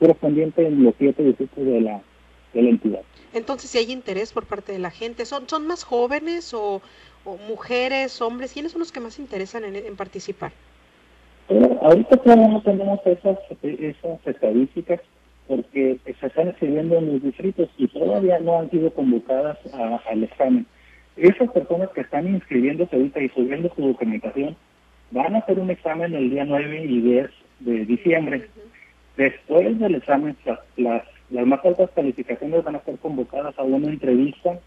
correspondiente 0.00 0.66
en 0.66 0.82
los 0.82 0.94
siete 0.98 1.22
distritos 1.22 1.64
de 1.64 1.80
la, 1.80 2.00
de 2.54 2.62
la 2.62 2.70
entidad. 2.70 3.02
Entonces, 3.34 3.70
si 3.70 3.78
hay 3.78 3.92
interés 3.92 4.32
por 4.32 4.46
parte 4.46 4.72
de 4.72 4.78
la 4.78 4.90
gente, 4.90 5.24
¿son, 5.26 5.48
son 5.48 5.66
más 5.66 5.84
jóvenes 5.84 6.52
o, 6.54 6.82
o 7.24 7.36
mujeres, 7.48 8.20
hombres? 8.20 8.52
¿Quiénes 8.52 8.72
son 8.72 8.80
los 8.80 8.90
que 8.90 9.00
más 9.00 9.18
interesan 9.18 9.64
en, 9.64 9.96
participar? 9.96 10.52
ahorita 11.82 12.16
todavía 12.16 12.48
no 12.48 12.62
tenemos 12.62 12.98
esas, 13.04 13.38
esas 13.62 14.26
estadísticas 14.26 15.00
porque 15.48 15.98
se 16.04 16.26
están 16.26 16.48
escribiendo 16.48 16.98
en 16.98 17.12
los 17.12 17.22
distritos 17.22 17.68
y 17.76 17.88
todavía 17.88 18.38
no 18.38 18.58
han 18.58 18.70
sido 18.70 18.90
convocadas 18.92 19.58
al 19.74 20.22
examen. 20.22 20.66
Esas 21.16 21.50
personas 21.50 21.90
que 21.90 22.00
están 22.00 22.26
inscribiéndose 22.28 22.96
ahorita 22.96 23.20
y 23.20 23.28
subiendo 23.30 23.72
su 23.74 23.86
documentación 23.86 24.56
van 25.10 25.34
a 25.34 25.38
hacer 25.38 25.58
un 25.58 25.70
examen 25.70 26.14
el 26.14 26.30
día 26.30 26.44
9 26.44 26.84
y 26.84 27.00
10 27.00 27.30
de 27.60 27.84
diciembre. 27.84 28.48
Después 29.16 29.78
del 29.78 29.96
examen, 29.96 30.36
las, 30.76 31.02
las 31.30 31.46
más 31.46 31.64
altas 31.64 31.90
calificaciones 31.94 32.64
van 32.64 32.76
a 32.76 32.84
ser 32.84 32.96
convocadas 32.98 33.58
a 33.58 33.62
una 33.62 33.88
entrevista 33.88 34.58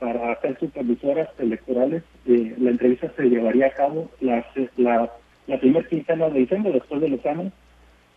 para 0.00 0.40
ser 0.40 0.58
supervisoras 0.58 1.28
electorales. 1.38 2.02
Eh, 2.26 2.54
la 2.58 2.70
entrevista 2.70 3.10
se 3.16 3.24
llevaría 3.24 3.66
a 3.66 3.70
cabo 3.70 4.10
la, 4.20 4.44
la, 4.76 5.10
la 5.46 5.60
primera 5.60 5.88
quincena 5.88 6.28
de 6.28 6.40
diciembre, 6.40 6.72
después 6.72 7.00
del 7.00 7.14
examen, 7.14 7.52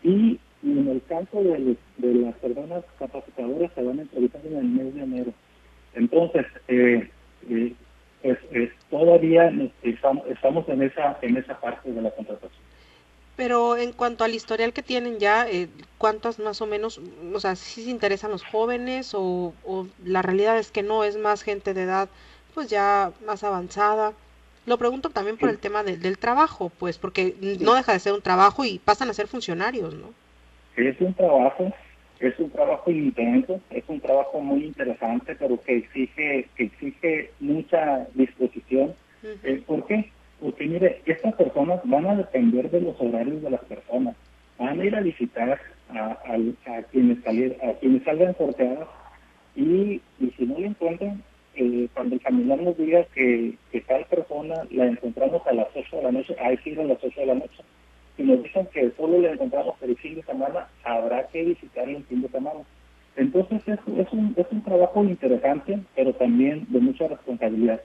y 0.03 0.39
en 0.63 0.87
el 0.87 1.01
caso 1.07 1.43
de, 1.43 1.75
de 1.97 2.13
las 2.13 2.35
personas 2.35 2.83
capacitadoras 2.99 3.71
se 3.75 3.83
van 3.83 3.99
a 3.99 4.01
entrevistar 4.03 4.41
en 4.45 4.57
el 4.57 4.65
mes 4.65 4.95
de 4.95 5.03
enero. 5.03 5.33
Entonces, 5.93 6.45
eh, 6.67 7.09
eh, 7.49 7.73
pues, 8.21 8.69
todavía 8.89 9.51
estamos, 9.83 10.27
estamos 10.27 10.69
en 10.69 10.83
esa 10.83 11.17
en 11.21 11.37
esa 11.37 11.59
parte 11.59 11.91
de 11.91 12.01
la 12.01 12.11
contratación. 12.11 12.67
Pero 13.35 13.77
en 13.77 13.91
cuanto 13.93 14.23
al 14.23 14.33
historial 14.33 14.73
que 14.73 14.81
tienen 14.81 15.19
ya, 15.19 15.47
eh, 15.47 15.69
¿cuántas 15.99 16.39
más 16.39 16.59
o 16.61 16.65
menos, 16.65 16.99
o 17.33 17.39
sea, 17.39 17.55
si 17.55 17.83
se 17.83 17.89
interesan 17.91 18.31
los 18.31 18.43
jóvenes 18.43 19.11
o, 19.13 19.53
la 20.03 20.23
realidad 20.23 20.57
es 20.57 20.71
que 20.71 20.81
no, 20.81 21.03
es 21.03 21.17
más 21.17 21.43
gente 21.43 21.73
de 21.73 21.83
edad 21.83 22.09
pues 22.55 22.67
ya 22.67 23.11
más 23.25 23.43
avanzada? 23.43 24.13
Lo 24.65 24.77
pregunto 24.77 25.11
también 25.11 25.37
por 25.37 25.49
el 25.49 25.59
tema 25.59 25.83
del 25.83 26.17
trabajo, 26.17 26.71
pues 26.77 26.97
porque 26.97 27.35
no 27.59 27.75
deja 27.75 27.93
de 27.93 27.99
ser 27.99 28.13
un 28.13 28.21
trabajo 28.21 28.65
y 28.65 28.79
pasan 28.79 29.09
a 29.09 29.13
ser 29.13 29.27
funcionarios, 29.27 29.93
¿no? 29.93 30.13
Es 30.77 31.01
un 31.01 31.13
trabajo, 31.15 31.73
es 32.19 32.37
un 32.39 32.51
trabajo 32.51 32.91
intenso, 32.91 33.59
es 33.71 33.83
un 33.87 33.99
trabajo 33.99 34.39
muy 34.39 34.65
interesante, 34.65 35.35
pero 35.35 35.59
que 35.61 35.77
exige, 35.77 36.47
que 36.55 36.63
exige 36.65 37.31
mucha 37.39 38.07
disposición. 38.13 38.93
Eh, 39.23 39.63
¿Por 39.65 39.85
qué? 39.87 40.11
Porque 40.39 40.67
mire, 40.67 41.01
estas 41.07 41.33
personas 41.33 41.81
van 41.83 42.05
a 42.05 42.15
depender 42.15 42.69
de 42.69 42.81
los 42.81 43.01
horarios 43.01 43.41
de 43.41 43.49
las 43.49 43.63
personas. 43.65 44.15
Van 44.59 44.79
a 44.79 44.85
ir 44.85 44.95
a 44.95 45.01
visitar 45.01 45.59
a, 45.89 46.11
a, 46.11 46.83
quienes, 46.91 47.23
salir, 47.23 47.57
a 47.63 47.73
quienes 47.79 48.03
salgan 48.03 48.37
sorteados 48.37 48.87
y, 49.55 49.99
y 50.19 50.31
si 50.37 50.45
no 50.45 50.59
lo 50.59 50.67
encuentran, 50.67 51.23
eh, 51.55 51.87
cuando 51.95 52.15
el 52.15 52.21
familiar 52.21 52.61
nos 52.61 52.77
diga 52.77 53.03
que, 53.15 53.55
que 53.71 53.81
tal 53.81 54.05
persona 54.05 54.55
la 54.69 54.85
encontramos 54.85 55.41
a 55.47 55.53
las 55.53 55.67
8 55.73 55.97
de 55.97 56.03
la 56.03 56.11
noche, 56.11 56.35
hay 56.39 56.55
que 56.57 56.69
ir 56.69 56.79
a 56.79 56.83
las 56.83 57.03
8 57.03 57.19
de 57.19 57.25
la 57.25 57.33
noche. 57.33 57.63
Si 58.17 58.23
nos 58.23 58.41
dicen 58.41 58.67
que 58.73 58.91
solo 58.97 59.19
la 59.21 59.33
encontramos 59.33 59.75
el 59.81 59.95
fin 59.97 60.15
de 60.15 60.23
semana, 60.23 60.67
habrá 60.83 61.27
que 61.27 61.43
visitar 61.43 61.87
el 61.87 62.03
fin 62.05 62.23
de 62.23 62.29
semana. 62.29 62.61
Entonces 63.15 63.61
es, 63.67 63.79
es, 63.97 64.11
un, 64.11 64.33
es 64.35 64.45
un 64.51 64.63
trabajo 64.63 65.03
interesante, 65.03 65.79
pero 65.95 66.13
también 66.13 66.65
de 66.69 66.79
mucha 66.79 67.07
responsabilidad. 67.07 67.81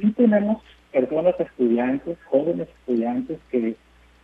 Y 0.00 0.10
tenemos 0.12 0.62
personas 0.92 1.34
estudiantes, 1.38 2.16
jóvenes 2.30 2.68
estudiantes 2.80 3.38
que, 3.50 3.76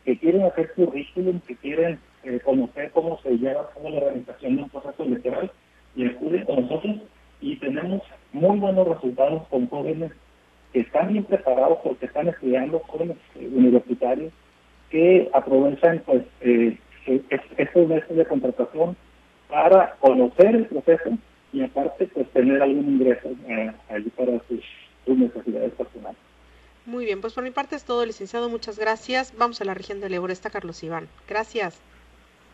que 0.04 0.18
quieren 0.18 0.42
hacer 0.42 0.72
currículum, 0.74 1.40
que 1.40 1.56
quieren 1.56 1.98
eh, 2.24 2.40
conocer 2.44 2.90
cómo 2.92 3.20
se 3.22 3.36
lleva 3.36 3.68
toda 3.74 3.90
la 3.90 3.98
organización 3.98 4.56
de 4.56 4.62
un 4.62 4.70
proceso 4.70 5.02
electoral 5.02 5.50
y 5.94 6.06
acuden 6.06 6.44
con 6.44 6.62
nosotros 6.62 6.96
y 7.40 7.56
tenemos 7.56 8.02
muy 8.32 8.58
buenos 8.58 8.88
resultados 8.88 9.46
con 9.48 9.66
jóvenes 9.68 10.12
que 10.72 10.80
están 10.80 11.12
bien 11.12 11.24
preparados 11.24 11.78
porque 11.82 12.06
están 12.06 12.28
estudiando, 12.28 12.78
jóvenes 12.78 13.16
eh, 13.34 13.50
universitarios 13.52 14.32
que 14.92 15.30
aprovechan 15.32 16.02
pues 16.04 16.22
eh, 16.42 16.78
e-, 17.06 17.22
estos 17.56 17.88
meses 17.88 18.14
de 18.14 18.26
contratación 18.26 18.94
para 19.48 19.96
conocer 20.00 20.54
el 20.54 20.66
proceso 20.66 21.18
y 21.52 21.62
aparte 21.62 22.06
pues 22.06 22.28
tener 22.30 22.62
algún 22.62 22.88
ingreso 22.88 23.30
eh, 23.48 23.72
ahí 23.88 24.02
para 24.16 24.38
sus, 24.48 24.60
necesidades 25.06 25.72
personales. 25.72 26.18
Muy 26.86 27.06
bien, 27.06 27.20
pues 27.20 27.32
por 27.32 27.42
mi 27.42 27.50
parte 27.50 27.74
es 27.76 27.84
todo, 27.84 28.04
licenciado. 28.04 28.48
Muchas 28.48 28.78
gracias. 28.78 29.34
Vamos 29.36 29.60
a 29.60 29.64
la 29.64 29.74
región 29.74 30.00
del 30.00 30.14
Ebro. 30.14 30.32
Está 30.32 30.50
Carlos 30.50 30.82
Iván. 30.82 31.08
Gracias. 31.28 31.80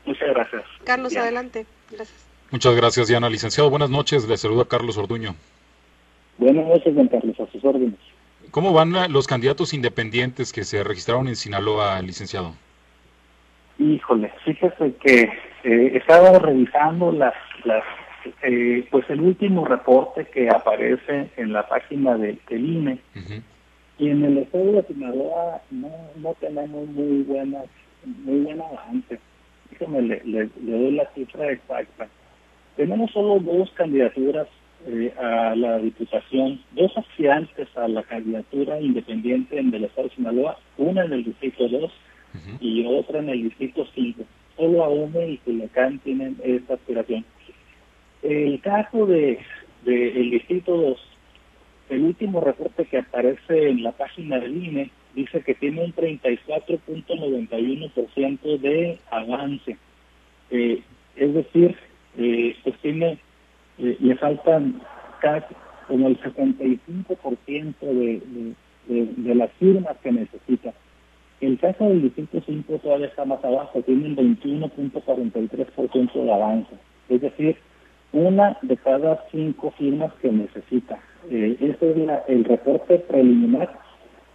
Muchas 0.05 0.29
gracias. 0.31 0.63
Carlos, 0.85 1.17
adelante. 1.17 1.67
Gracias. 1.91 2.27
Muchas 2.51 2.75
gracias, 2.75 3.09
Diana. 3.09 3.29
Licenciado, 3.29 3.71
buenas 3.71 3.91
noches. 3.91 4.29
Le 4.29 4.37
saluda 4.37 4.65
Carlos 4.65 4.97
Orduño. 4.97 5.35
Buenas 6.39 6.67
noches, 6.67 6.95
don 6.95 7.09
Carlos. 7.09 7.39
A 7.41 7.47
sus 7.51 7.65
órdenes. 7.65 7.99
¿Cómo 8.59 8.73
van 8.73 8.93
los 9.13 9.29
candidatos 9.29 9.73
independientes 9.73 10.53
que 10.53 10.65
se 10.65 10.83
registraron 10.83 11.29
en 11.29 11.37
Sinaloa, 11.37 12.03
licenciado? 12.03 12.55
Híjole, 13.79 14.33
fíjese 14.45 14.95
que 14.95 15.21
eh, 15.21 15.31
he 15.63 15.97
estado 15.97 16.41
revisando 16.41 17.13
las, 17.13 17.35
las 17.63 17.85
eh, 18.43 18.85
pues 18.91 19.09
el 19.11 19.21
último 19.21 19.65
reporte 19.65 20.25
que 20.25 20.51
aparece 20.51 21.31
en 21.37 21.53
la 21.53 21.69
página 21.69 22.17
de, 22.17 22.37
del 22.49 22.69
INE 22.69 22.99
y 23.97 24.11
en 24.11 24.25
el 24.25 24.39
estado 24.39 24.73
de 24.73 24.83
Sinaloa 24.89 25.63
no, 25.71 25.93
no 26.17 26.35
tenemos 26.41 26.89
muy 26.89 27.23
buenas 27.23 27.67
muy 28.07 28.41
buen 28.41 28.61
avance. 28.61 29.21
Déjame 29.71 30.03
le, 30.03 30.21
le, 30.25 30.51
doy 30.57 30.91
la 30.97 31.09
cifra 31.15 31.53
exacta. 31.53 32.09
Tenemos 32.75 33.13
solo 33.13 33.39
dos 33.39 33.71
candidaturas 33.77 34.49
eh, 34.87 35.13
a 35.19 35.55
la 35.55 35.79
diputación, 35.79 36.61
dos 36.73 36.97
aspirantes 36.97 37.69
a 37.77 37.89
la 37.89 38.03
candidatura 38.03 38.81
independiente 38.81 39.59
en 39.59 39.75
el 39.75 39.85
estado 39.85 40.09
de 40.09 40.15
Sinaloa, 40.15 40.59
una 40.77 41.05
en 41.05 41.13
el 41.13 41.25
distrito 41.25 41.69
2 41.69 41.93
y 42.61 42.85
otra 42.87 43.21
en 43.21 43.31
el 43.31 43.45
distrito 43.45 43.87
5. 43.95 44.23
Solo 44.57 44.85
AUME 44.85 45.31
y 45.31 45.39
Culiacán 45.39 45.99
tienen 46.01 46.37
esta 46.43 46.75
aspiración. 46.75 47.25
El 48.23 48.61
caso 48.61 49.07
de, 49.07 49.39
el 49.87 50.31
distrito 50.31 50.77
2, 50.77 50.99
el 51.91 52.03
último 52.03 52.41
reporte 52.41 52.85
que 52.85 52.99
aparece 52.99 53.69
en 53.69 53.83
la 53.83 53.93
página 53.93 54.39
del 54.39 54.63
INE 54.63 54.91
dice 55.15 55.41
que 55.43 55.55
tiene 55.55 55.85
un 55.85 55.95
34.91% 55.95 58.59
de 58.59 58.99
avance. 59.11 59.79
Eh, 60.51 60.83
es 61.17 61.35
decir, 61.35 61.77
eh, 62.17 62.57
pues 62.63 62.77
tiene, 62.79 63.19
eh, 63.79 63.97
le 64.01 64.17
faltan 64.17 64.81
casi 65.21 65.55
como 65.87 66.09
el 66.09 66.21
75% 66.21 67.75
de, 67.81 68.23
de, 68.27 68.55
de, 68.87 69.07
de 69.17 69.35
las 69.35 69.51
firmas 69.53 69.97
que 70.03 70.13
necesita. 70.13 70.73
El 71.41 71.59
caso 71.59 71.85
del 71.85 72.03
Distrito 72.03 72.43
5 72.45 72.79
todavía 72.79 73.07
está 73.07 73.25
más 73.25 73.43
abajo, 73.45 73.81
tiene 73.83 74.07
un 74.07 74.17
21.43% 74.17 76.13
de 76.25 76.33
avance. 76.33 76.75
Es 77.09 77.21
decir, 77.21 77.57
una 78.13 78.59
de 78.63 78.77
cada 78.77 79.25
cinco 79.31 79.71
firmas 79.73 80.13
que 80.15 80.31
necesita. 80.31 80.99
Eh, 81.31 81.57
ese 81.61 81.91
es 81.91 82.11
el 82.29 82.45
reporte 82.45 82.99
preliminar 83.01 83.79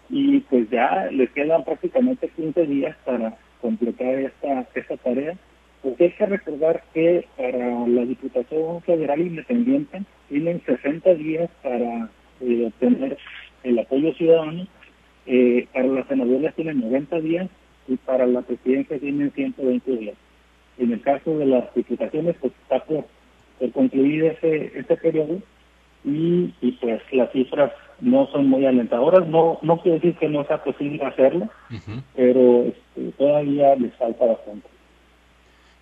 y 0.09 0.39
pues 0.41 0.69
ya 0.69 1.07
le 1.11 1.27
quedan 1.27 1.63
prácticamente 1.63 2.29
15 2.29 2.65
días 2.67 2.95
para 3.03 3.35
completar 3.61 4.19
esta, 4.19 4.67
esta 4.75 4.97
tarea. 4.97 5.35
Porque 5.83 6.05
hay 6.05 6.11
que 6.11 6.25
recordar 6.25 6.83
que 6.93 7.27
para 7.37 7.87
la 7.87 8.05
Diputación 8.05 8.81
Federal 8.81 9.21
Independiente 9.21 10.03
tienen 10.29 10.61
60 10.65 11.13
días 11.15 11.49
para 11.61 12.09
eh, 12.41 12.65
obtener 12.65 13.17
el 13.63 13.79
apoyo 13.79 14.13
ciudadano 14.13 14.65
eh, 15.25 15.67
para 15.73 15.87
las 15.87 16.07
senadurías 16.07 16.55
tienen 16.55 16.81
90 16.81 17.19
días 17.21 17.49
y 17.87 17.95
para 17.97 18.25
la 18.25 18.41
presidencia 18.41 18.99
tienen 18.99 19.31
120 19.31 19.91
días. 19.97 20.15
En 20.77 20.91
el 20.91 21.01
caso 21.01 21.37
de 21.37 21.45
las 21.45 21.73
diputaciones, 21.73 22.35
pues 22.41 22.53
está 22.63 22.83
por, 22.83 23.05
concluir 23.73 24.25
ese, 24.25 24.77
ese 24.77 24.97
periodo 24.97 25.39
y, 26.03 26.53
y, 26.61 26.71
pues 26.81 27.01
las 27.13 27.31
cifras 27.31 27.71
no 28.01 28.27
son 28.27 28.47
muy 28.47 28.65
alentadoras. 28.65 29.27
No 29.27 29.59
no 29.61 29.81
quiere 29.81 29.99
decir 29.99 30.15
que 30.17 30.27
no 30.27 30.43
sea 30.45 30.61
posible 30.63 31.01
hacerlo, 31.03 31.47
pero 32.15 32.63
este, 32.63 33.11
todavía 33.17 33.75
les 33.75 33.93
falta 33.95 34.25
bastante. 34.25 34.67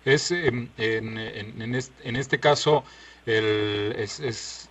Es 0.04 0.30
em, 0.30 0.68
en, 0.78 1.18
en, 1.18 1.62
en, 1.62 1.74
este, 1.74 2.08
en 2.08 2.16
este 2.16 2.38
caso 2.40 2.84
el, 3.26 3.94
es, 3.96 4.20
es 4.20 4.68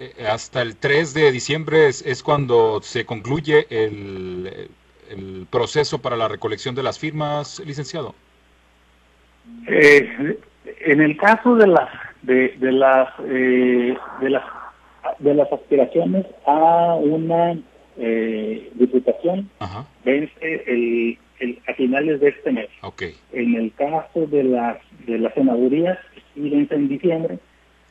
eh, 0.00 0.26
hasta 0.30 0.62
el 0.62 0.76
3 0.76 1.12
de 1.14 1.32
diciembre 1.32 1.88
es, 1.88 2.22
cuando 2.22 2.80
se 2.82 3.04
concluye 3.04 3.66
el, 3.68 4.68
el, 5.10 5.46
proceso 5.50 6.00
para 6.00 6.16
la 6.16 6.28
recolección 6.28 6.76
de 6.76 6.84
las 6.84 7.00
firmas, 7.00 7.60
licenciado. 7.66 8.14
Eh, 9.66 10.38
en 10.84 11.00
el 11.00 11.16
caso 11.16 11.56
de 11.56 11.66
las 11.66 11.88
de, 12.22 12.54
de 12.58 12.72
las 12.72 13.08
eh, 13.24 13.96
de 14.20 14.30
las 14.30 14.44
de 15.18 15.34
las 15.34 15.52
aspiraciones 15.52 16.26
a 16.46 16.94
una 16.94 17.58
diputación 17.96 19.50
vence 20.04 20.62
el, 20.66 21.18
el, 21.40 21.58
a 21.66 21.74
finales 21.74 22.20
de 22.20 22.28
este 22.28 22.52
mes. 22.52 22.68
Okay. 22.82 23.14
En 23.32 23.54
el 23.54 23.72
caso 23.74 24.26
de 24.26 24.44
las 24.44 24.78
de 25.06 25.18
las 25.18 25.34
senadurías 25.34 25.98
vence 26.34 26.74
en 26.74 26.88
diciembre 26.88 27.38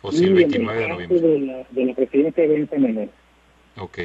o 0.01 0.11
si 0.11 0.25
el 0.25 0.33
29 0.33 0.81
de 0.81 0.87
noviembre. 0.87 1.19
De 1.19 1.39
la, 1.39 1.65
de 1.69 1.85
la 1.85 1.93
presidencia 1.93 2.47
de 2.47 2.67
enero. 2.71 3.11
Ok. 3.77 3.99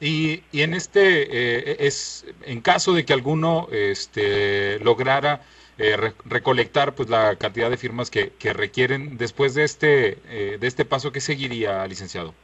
Y, 0.00 0.42
y 0.52 0.62
en 0.62 0.74
este, 0.74 1.22
eh, 1.22 1.76
es 1.80 2.24
en 2.46 2.60
caso 2.60 2.92
de 2.92 3.04
que 3.04 3.12
alguno 3.12 3.66
este, 3.72 4.78
lograra 4.80 5.40
eh, 5.76 5.96
recolectar 6.24 6.94
pues 6.94 7.08
la 7.08 7.36
cantidad 7.36 7.70
de 7.70 7.76
firmas 7.76 8.10
que, 8.10 8.30
que 8.38 8.52
requieren 8.52 9.16
después 9.16 9.54
de 9.54 9.64
este 9.64 10.18
eh, 10.28 10.58
de 10.60 10.66
este 10.66 10.84
paso, 10.84 11.10
¿qué 11.10 11.20
seguiría, 11.20 11.84
licenciado? 11.86 12.34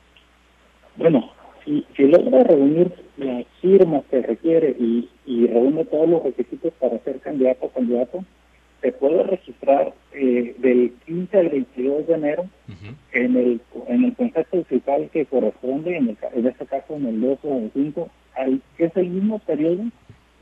Bueno, 0.96 1.32
si, 1.64 1.84
si 1.96 2.04
logra 2.04 2.42
reunir 2.44 2.92
las 3.16 3.44
firmas 3.60 4.04
que 4.10 4.22
requiere 4.22 4.76
y, 4.78 5.08
y 5.26 5.46
reúne 5.46 5.84
todos 5.84 6.08
los 6.08 6.22
requisitos 6.22 6.72
para 6.74 6.98
ser 7.00 7.20
candidato 7.20 7.66
o 7.66 7.70
candidato, 7.70 8.24
se 8.84 8.92
puede 8.92 9.22
registrar 9.22 9.94
eh, 10.12 10.54
del 10.58 10.92
15 11.06 11.38
al 11.38 11.48
22 11.48 12.06
de 12.06 12.14
enero 12.14 12.46
en 13.12 13.36
el 13.36 13.60
en 13.88 14.04
el 14.04 14.14
concepto 14.14 14.62
fiscal 14.64 15.08
que 15.10 15.24
corresponde, 15.24 15.96
en, 15.96 16.10
el, 16.10 16.18
en 16.34 16.46
este 16.46 16.66
caso 16.66 16.94
en 16.96 17.06
el 17.06 17.20
2 17.20 17.38
o 17.44 17.56
el 17.56 17.70
5, 17.72 18.10
que 18.76 18.84
es 18.84 18.96
el 18.96 19.08
mismo 19.08 19.38
periodo 19.38 19.84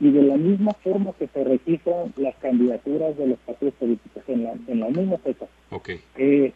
y 0.01 0.11
de 0.11 0.23
la 0.23 0.35
misma 0.35 0.73
forma 0.73 1.13
que 1.17 1.27
se 1.27 1.43
registran 1.43 2.13
las 2.17 2.35
candidaturas 2.35 3.17
de 3.17 3.27
los 3.27 3.39
partidos 3.39 3.75
políticos, 3.75 4.23
en 4.27 4.43
la, 4.43 4.53
en 4.67 4.79
la 4.81 4.89
misma 4.89 5.17
fecha. 5.19 5.45
Okay. 5.69 6.01
Eh, 6.17 6.51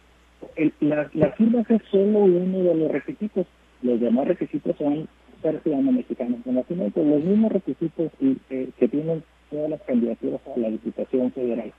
el, 0.57 0.73
la, 0.81 1.09
la 1.13 1.31
firma 1.31 1.63
es 1.69 1.81
solo 1.89 2.19
uno 2.19 2.63
de 2.63 2.75
los 2.75 2.91
requisitos, 2.91 3.47
los 3.81 3.99
demás 4.01 4.27
requisitos 4.27 4.75
son 4.77 5.07
ser 5.41 5.61
ciudadano 5.61 5.91
mexicano. 5.91 6.37
En 6.45 6.55
la 6.55 6.63
firma 6.63 6.85
los 6.95 7.23
mismos 7.23 7.51
requisitos 7.51 8.11
eh, 8.21 8.69
que 8.77 8.87
tienen 8.87 9.23
todas 9.49 9.69
las 9.69 9.81
candidaturas 9.83 10.41
a 10.45 10.59
la 10.59 10.69
Diputación 10.69 11.31
Federal. 11.31 11.71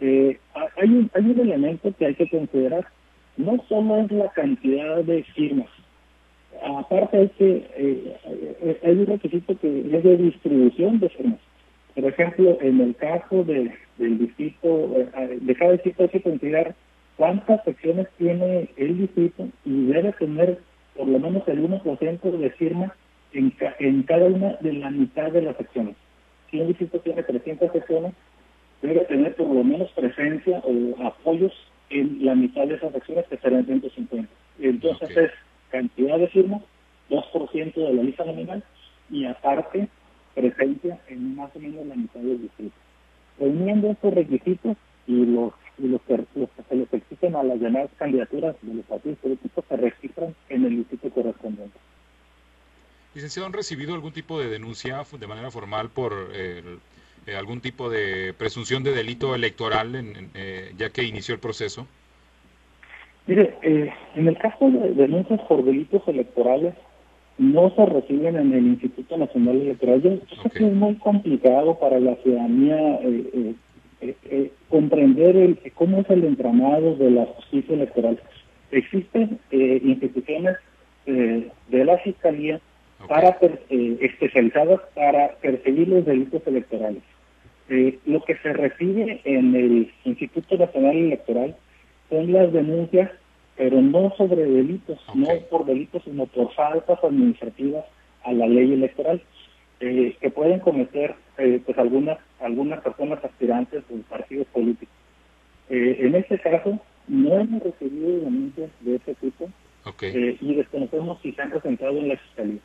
Eh, 0.00 0.38
hay, 0.76 0.88
un, 0.88 1.10
elemento 1.14 1.92
que 1.96 2.06
hay 2.06 2.14
que 2.14 2.28
considerar, 2.28 2.86
no 3.36 3.62
solo 3.68 3.98
es 3.98 4.10
la 4.10 4.30
cantidad 4.30 4.96
de 5.04 5.22
firmas, 5.34 5.68
aparte 6.64 7.22
es 7.22 7.32
que 7.32 7.66
eh, 7.76 8.78
hay 8.82 8.92
un 8.92 9.06
requisito 9.06 9.56
que 9.58 9.80
es 9.80 10.02
de 10.02 10.16
distribución 10.16 10.98
de 10.98 11.08
firmas. 11.10 11.40
Por 11.94 12.04
ejemplo, 12.04 12.58
en 12.60 12.80
el 12.80 12.96
caso 12.96 13.44
de, 13.44 13.72
del 13.98 14.18
distrito, 14.18 14.88
de 15.40 15.54
cada 15.54 15.72
distrito 15.72 16.02
hay 16.04 16.08
que 16.08 16.22
considerar 16.22 16.74
cuántas 17.16 17.62
secciones 17.64 18.08
tiene 18.18 18.68
el 18.76 18.98
distrito 18.98 19.48
y 19.64 19.86
debe 19.86 20.12
tener 20.12 20.58
por 20.96 21.08
lo 21.08 21.18
menos 21.18 21.46
el 21.48 21.62
1% 21.62 22.20
de 22.20 22.50
firmas 22.50 22.92
en, 23.32 23.52
en 23.78 24.02
cada 24.02 24.26
una 24.26 24.56
de 24.60 24.72
la 24.74 24.90
mitad 24.90 25.30
de 25.30 25.42
las 25.42 25.56
secciones 25.56 25.96
si 26.52 26.60
un 26.60 26.68
distrito 26.68 27.00
tiene 27.00 27.22
300 27.22 27.72
secciones, 27.72 28.12
debe 28.82 29.00
tener 29.06 29.34
por 29.34 29.48
lo 29.48 29.64
menos 29.64 29.90
presencia 29.92 30.62
o 30.64 31.02
apoyos 31.04 31.52
en 31.90 32.24
la 32.24 32.34
mitad 32.34 32.66
de 32.66 32.74
esas 32.74 32.92
secciones 32.92 33.26
que 33.26 33.38
serán 33.38 33.64
150. 33.64 34.28
Entonces 34.60 35.16
es 35.16 35.30
cantidad 35.70 36.18
de 36.18 36.28
firmas, 36.28 36.62
2% 37.10 37.74
de 37.74 37.94
la 37.94 38.02
lista 38.02 38.24
nominal 38.24 38.62
y 39.10 39.24
aparte 39.24 39.88
presencia 40.34 41.00
en 41.08 41.34
más 41.34 41.54
o 41.56 41.58
menos 41.58 41.86
la 41.86 41.96
mitad 41.96 42.20
del 42.20 42.42
distrito. 42.42 42.76
Reuniendo 43.40 43.90
estos 43.90 44.14
requisitos 44.14 44.76
y 45.06 45.24
los 45.24 45.52
y 45.78 45.88
los 45.88 46.02
que, 46.02 46.22
los 46.34 46.88
que 46.90 46.96
a 47.40 47.44
las 47.44 47.60
demás 47.60 47.88
candidaturas 47.98 48.56
de 48.62 48.74
los 48.74 48.84
partidos 48.86 49.18
políticos 49.18 49.64
se 49.68 49.76
registran 49.76 50.34
en 50.48 50.64
el 50.64 50.76
distrito 50.76 51.10
correspondiente. 51.10 51.78
Licenciado, 53.14 53.46
¿han 53.46 53.52
recibido 53.52 53.94
algún 53.94 54.12
tipo 54.12 54.40
de 54.40 54.48
denuncia 54.48 55.02
de 55.18 55.26
manera 55.26 55.50
formal 55.50 55.90
por 55.90 56.30
eh, 56.32 56.62
algún 57.36 57.60
tipo 57.60 57.90
de 57.90 58.32
presunción 58.32 58.82
de 58.82 58.92
delito 58.92 59.34
electoral 59.34 59.94
en, 59.94 60.30
eh, 60.34 60.72
ya 60.76 60.90
que 60.90 61.04
inició 61.04 61.34
el 61.34 61.40
proceso? 61.40 61.86
Mire, 63.26 63.54
eh, 63.62 63.92
en 64.16 64.28
el 64.28 64.38
caso 64.38 64.70
de 64.70 64.94
denuncias 64.94 65.40
por 65.42 65.64
delitos 65.64 66.02
electorales, 66.08 66.74
no 67.38 67.70
se 67.74 67.86
reciben 67.86 68.36
en 68.36 68.52
el 68.52 68.66
Instituto 68.66 69.16
Nacional 69.16 69.60
Electoral. 69.60 70.02
Yo 70.02 70.18
creo 70.18 70.52
que 70.52 70.66
es 70.66 70.72
muy 70.72 70.94
complicado 70.96 71.78
para 71.78 72.00
la 72.00 72.16
ciudadanía 72.16 72.98
comprender 74.68 75.36
el, 75.36 75.58
cómo 75.74 76.00
es 76.00 76.10
el 76.10 76.24
entramado 76.24 76.96
de 76.96 77.10
la 77.10 77.26
justicia 77.26 77.74
electoral. 77.74 78.18
Existen 78.70 79.38
instituciones 79.50 80.56
de 81.06 81.84
la 81.84 81.98
Fiscalía 81.98 82.60
para 83.08 83.36
eh, 83.40 83.98
especializadas 84.00 84.80
para 84.94 85.34
perseguir 85.40 85.88
los 85.88 86.04
delitos 86.04 86.42
electorales. 86.46 87.02
Eh, 87.68 87.98
lo 88.06 88.22
que 88.24 88.36
se 88.36 88.52
recibe 88.52 89.20
en 89.24 89.54
el 89.54 89.92
Instituto 90.04 90.56
Nacional 90.56 90.96
Electoral 90.96 91.56
son 92.10 92.32
las 92.32 92.52
denuncias, 92.52 93.10
pero 93.56 93.80
no 93.80 94.12
sobre 94.16 94.44
delitos, 94.44 94.98
no 95.14 95.28
por 95.50 95.64
delitos, 95.64 96.02
sino 96.04 96.26
por 96.26 96.52
faltas 96.54 97.02
administrativas 97.02 97.84
a 98.24 98.32
la 98.32 98.46
ley 98.46 98.72
electoral, 98.72 99.22
eh, 99.80 100.14
que 100.20 100.30
pueden 100.30 100.60
cometer 100.60 101.14
pues 101.66 101.76
algunas 101.76 102.18
algunas 102.40 102.84
aspirantes 103.42 103.82
de 103.88 103.96
partidos 104.02 104.46
políticos. 104.48 104.94
en 105.68 106.14
este 106.14 106.38
caso, 106.38 106.78
no 107.08 107.40
hemos 107.40 107.62
recibido 107.62 108.20
denuncias 108.20 108.70
de 108.80 108.96
ese 108.96 109.14
tipo 109.14 109.50
y 110.00 110.54
desconocemos 110.54 111.18
si 111.22 111.32
se 111.32 111.42
han 111.42 111.50
presentado 111.50 111.98
en 111.98 112.08
la 112.08 112.16
fiscalía. 112.16 112.60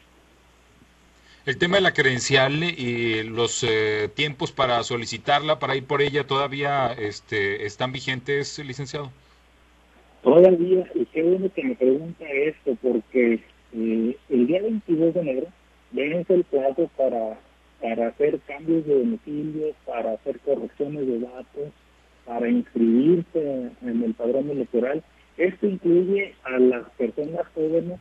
El 1.45 1.57
tema 1.57 1.77
de 1.77 1.81
la 1.81 1.93
credencial 1.93 2.61
y 2.61 3.23
los 3.23 3.63
eh, 3.63 4.09
tiempos 4.13 4.51
para 4.51 4.83
solicitarla, 4.83 5.59
para 5.59 5.77
ir 5.77 5.85
por 5.85 6.01
ella, 6.01 6.27
¿todavía 6.27 6.91
este, 6.91 7.65
están 7.65 7.93
vigentes, 7.93 8.59
licenciado? 8.59 9.11
Todavía, 10.23 10.85
y 10.93 11.05
qué 11.05 11.23
bueno 11.23 11.49
que 11.55 11.63
me 11.63 11.75
pregunta 11.75 12.25
esto, 12.29 12.77
porque 12.81 13.39
eh, 13.73 14.17
el 14.29 14.47
día 14.47 14.61
22 14.61 15.13
de 15.13 15.19
enero 15.21 15.47
vence 15.91 16.33
el 16.33 16.43
plazo 16.43 16.91
para, 16.97 17.39
para 17.81 18.07
hacer 18.07 18.39
cambios 18.47 18.85
de 18.85 18.99
domicilio, 18.99 19.73
para 19.85 20.13
hacer 20.13 20.39
correcciones 20.39 21.07
de 21.07 21.19
datos, 21.19 21.71
para 22.25 22.49
inscribirse 22.49 23.71
en 23.81 24.03
el 24.03 24.13
padrón 24.13 24.49
electoral. 24.49 25.03
Esto 25.37 25.67
incluye 25.67 26.33
a 26.43 26.57
las 26.57 26.89
personas 26.91 27.47
jóvenes 27.53 27.99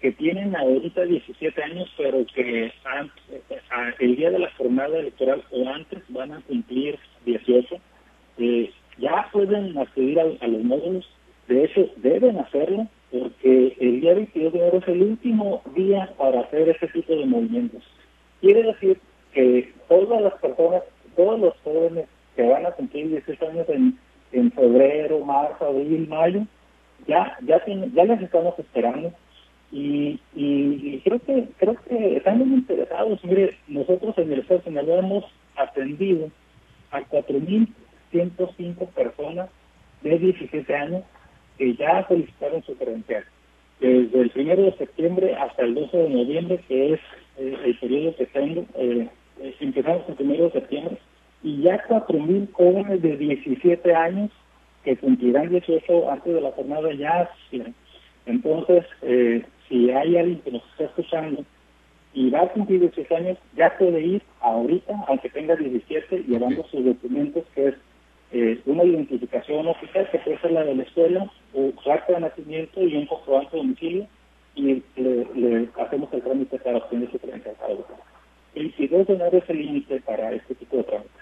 que 0.00 0.12
tienen 0.12 0.56
ahorita 0.56 1.02
17 1.02 1.62
años, 1.62 1.92
pero 1.96 2.24
que 2.34 2.72
el 3.98 4.16
día 4.16 4.30
de 4.30 4.38
la 4.38 4.50
jornada 4.52 4.98
electoral 4.98 5.44
o 5.50 5.68
antes 5.68 6.02
van 6.08 6.32
a 6.32 6.40
cumplir 6.42 6.98
18, 7.26 7.76
eh, 8.38 8.70
ya 8.98 9.28
pueden 9.32 9.76
acceder 9.76 10.38
a, 10.40 10.46
los 10.46 10.62
módulos. 10.62 11.08
De 11.48 11.64
hecho, 11.64 11.90
deben 11.96 12.38
hacerlo 12.38 12.86
porque 13.10 13.76
el 13.80 14.00
día 14.00 14.14
22 14.14 14.52
de 14.52 14.58
enero 14.58 14.78
es 14.78 14.88
el 14.88 15.02
último 15.02 15.62
día 15.74 16.14
para 16.16 16.40
hacer 16.40 16.68
ese 16.68 16.86
tipo 16.88 17.14
de 17.14 17.26
movimientos. 17.26 17.82
Quiere 18.40 18.62
decir 18.62 18.98
que 19.32 19.72
todas 19.88 20.20
las 20.22 20.34
personas, 20.34 20.82
todos 21.16 21.38
los 21.40 21.54
jóvenes 21.62 22.06
que 22.36 22.42
van 22.42 22.66
a 22.66 22.70
cumplir 22.72 23.08
18 23.08 23.48
años 23.48 23.66
en, 23.68 24.52
febrero, 24.52 25.24
marzo, 25.24 25.66
abril, 25.66 26.06
mayo, 26.08 26.46
ya, 27.06 27.36
ya, 27.42 27.62
ya 27.66 28.04
les 28.04 28.22
estamos 28.22 28.58
esperando 28.58 29.12
y, 29.72 30.18
y, 30.34 31.00
creo 31.04 31.20
que 31.20 31.48
creo 31.58 31.76
que 31.88 32.16
están 32.16 32.38
muy 32.38 32.58
interesados. 32.58 33.22
Mire, 33.24 33.56
nosotros 33.68 34.16
en 34.18 34.32
el 34.32 34.40
Estado 34.40 34.62
de 34.64 34.98
hemos 34.98 35.24
atendido 35.56 36.28
a 36.90 37.00
4.105 37.00 38.88
personas 38.88 39.48
de 40.02 40.18
17 40.18 40.74
años 40.74 41.04
que 41.56 41.74
ya 41.74 42.06
solicitaron 42.08 42.62
su 42.64 42.76
credencial. 42.76 43.24
Desde 43.80 44.20
el 44.20 44.32
1 44.34 44.56
de 44.56 44.76
septiembre 44.76 45.34
hasta 45.36 45.62
el 45.62 45.74
12 45.74 45.96
de 45.96 46.10
noviembre, 46.10 46.60
que 46.66 46.94
es 46.94 47.00
el 47.40 47.78
periodo 47.78 48.16
que 48.16 48.26
tengo, 48.26 48.66
eh, 48.76 49.08
eh, 49.40 49.54
empezamos 49.60 50.02
el 50.08 50.16
1 50.18 50.44
de 50.44 50.50
septiembre, 50.52 50.98
y 51.42 51.62
ya 51.62 51.82
4.000 51.88 52.52
jóvenes 52.52 53.02
de 53.02 53.16
17 53.16 53.94
años 53.94 54.30
que 54.84 54.96
cumplirán 54.96 55.48
18 55.48 56.10
antes 56.10 56.34
de 56.34 56.40
la 56.40 56.52
jornada 56.52 56.92
ya 56.94 57.30
Entonces, 58.26 58.84
eh, 59.02 59.44
si 59.68 59.90
hay 59.90 60.16
alguien 60.16 60.40
que 60.40 60.52
nos 60.52 60.62
está 60.70 60.84
escuchando 60.84 61.44
y 62.12 62.30
va 62.30 62.42
a 62.42 62.48
cumplir 62.48 62.80
18 62.80 63.16
años, 63.16 63.38
ya 63.56 63.76
puede 63.78 64.00
ir 64.00 64.22
ahorita, 64.40 65.04
aunque 65.08 65.30
tenga 65.30 65.56
17, 65.56 66.24
llevando 66.26 66.64
sus 66.64 66.84
documentos, 66.84 67.44
que 67.54 67.68
es 67.68 67.74
eh, 68.32 68.60
una 68.66 68.84
identificación 68.84 69.66
oficial, 69.66 70.08
que 70.10 70.18
puede 70.18 70.38
ser 70.40 70.52
la 70.52 70.64
de 70.64 70.74
la 70.74 70.82
escuela, 70.82 71.30
o 71.54 71.72
acta 71.90 72.14
de 72.14 72.20
nacimiento 72.20 72.82
y 72.82 72.96
un 72.96 73.06
comprobante 73.06 73.56
de 73.56 73.62
domicilio, 73.62 74.06
y 74.60 74.82
le, 74.96 75.68
hacemos 75.80 76.12
el 76.12 76.22
trámite 76.22 76.58
para 76.58 76.78
obtener 76.78 77.10
su 77.10 77.18
credencial 77.18 77.54
para 77.56 77.74
votar. 77.74 77.96
El 78.54 78.64
22 78.64 79.06
de 79.06 79.14
enero 79.14 79.38
es 79.38 79.50
el 79.50 79.58
límite 79.58 80.00
para 80.00 80.32
este 80.32 80.54
tipo 80.54 80.76
de 80.76 80.84
trámites. 80.84 81.12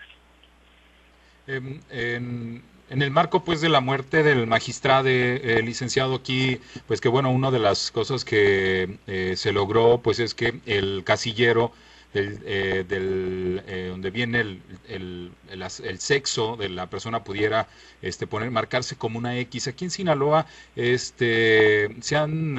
Em, 1.46 1.80
en 1.90 2.62
en 2.90 3.02
el 3.02 3.10
marco 3.10 3.44
pues 3.44 3.60
de 3.60 3.68
la 3.68 3.80
muerte 3.80 4.22
del 4.22 4.46
magistrado 4.46 5.08
eh, 5.08 5.60
licenciado 5.62 6.14
aquí, 6.14 6.58
pues 6.86 7.00
que 7.00 7.08
bueno, 7.08 7.30
una 7.30 7.50
de 7.50 7.58
las 7.58 7.90
cosas 7.90 8.24
que 8.24 8.98
eh, 9.06 9.34
se 9.36 9.52
logró 9.52 10.00
pues 10.02 10.18
es 10.20 10.34
que 10.34 10.60
el 10.64 11.02
casillero 11.04 11.72
del, 12.14 12.40
eh, 12.44 12.84
del 12.88 13.62
donde 13.90 14.10
viene 14.10 14.40
el, 14.40 14.62
el, 14.88 15.30
el, 15.50 15.98
sexo 15.98 16.56
de 16.56 16.68
la 16.68 16.88
persona 16.88 17.22
pudiera 17.22 17.68
este 18.02 18.26
poner 18.26 18.50
marcarse 18.50 18.96
como 18.96 19.18
una 19.18 19.38
X 19.38 19.68
aquí 19.68 19.84
en 19.84 19.90
Sinaloa 19.90 20.46
este 20.74 21.94
se 22.00 22.16
han 22.16 22.58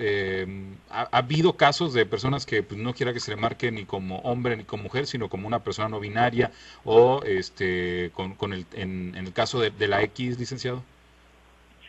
eh, 0.00 0.46
ha, 0.90 1.08
habido 1.10 1.56
casos 1.56 1.92
de 1.92 2.06
personas 2.06 2.46
que 2.46 2.62
pues, 2.62 2.80
no 2.80 2.94
quiera 2.94 3.12
que 3.12 3.18
se 3.18 3.32
le 3.32 3.36
marque 3.36 3.72
ni 3.72 3.84
como 3.84 4.18
hombre 4.20 4.56
ni 4.56 4.62
como 4.62 4.84
mujer, 4.84 5.08
sino 5.08 5.28
como 5.28 5.48
una 5.48 5.64
persona 5.64 5.88
no 5.88 5.98
binaria 5.98 6.52
o 6.84 7.22
este 7.24 8.12
con, 8.14 8.34
con 8.34 8.52
el, 8.52 8.64
en, 8.74 9.16
el 9.16 9.32
caso 9.32 9.58
de, 9.58 9.88
la 9.88 10.02
X, 10.04 10.38
licenciado. 10.38 10.84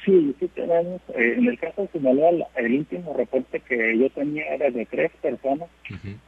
Sí, 0.06 0.36
sí 0.40 0.48
tenemos, 0.56 1.02
eh, 1.10 1.36
en 1.38 1.48
el 1.48 1.60
caso 1.60 1.82
de 1.82 1.88
Sinaloa, 1.90 2.48
el 2.56 2.74
último 2.74 3.14
reporte 3.14 3.60
que 3.60 3.98
yo 3.98 4.10
tenía 4.12 4.46
era 4.54 4.70
de 4.70 4.86
tres 4.86 5.12
personas 5.22 5.70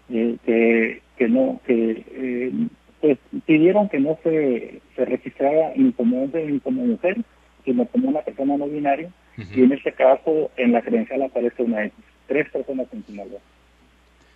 eh, 0.09 0.37
que, 0.45 1.01
que 1.17 1.27
no, 1.29 1.59
que 1.65 2.03
eh, 2.11 2.51
pues 2.99 3.17
pidieron 3.45 3.89
que 3.89 3.99
no 3.99 4.17
se, 4.23 4.81
se 4.95 5.05
registrara 5.05 5.73
ni 5.75 5.91
como 5.93 6.23
hombre 6.23 6.45
ni 6.45 6.59
como 6.59 6.85
mujer, 6.85 7.17
sino 7.63 7.85
como 7.85 8.09
una 8.09 8.21
persona 8.21 8.57
no 8.57 8.67
binaria 8.67 9.09
y 9.37 9.63
en 9.63 9.71
este 9.71 9.91
caso, 9.93 10.51
en 10.57 10.73
la 10.73 10.81
credencial 10.81 11.23
aparece 11.23 11.63
una 11.63 11.85
X. 11.85 11.93
Tres 12.27 12.49
personas 12.49 12.87
en 12.93 13.05
Sinaloa. 13.05 13.39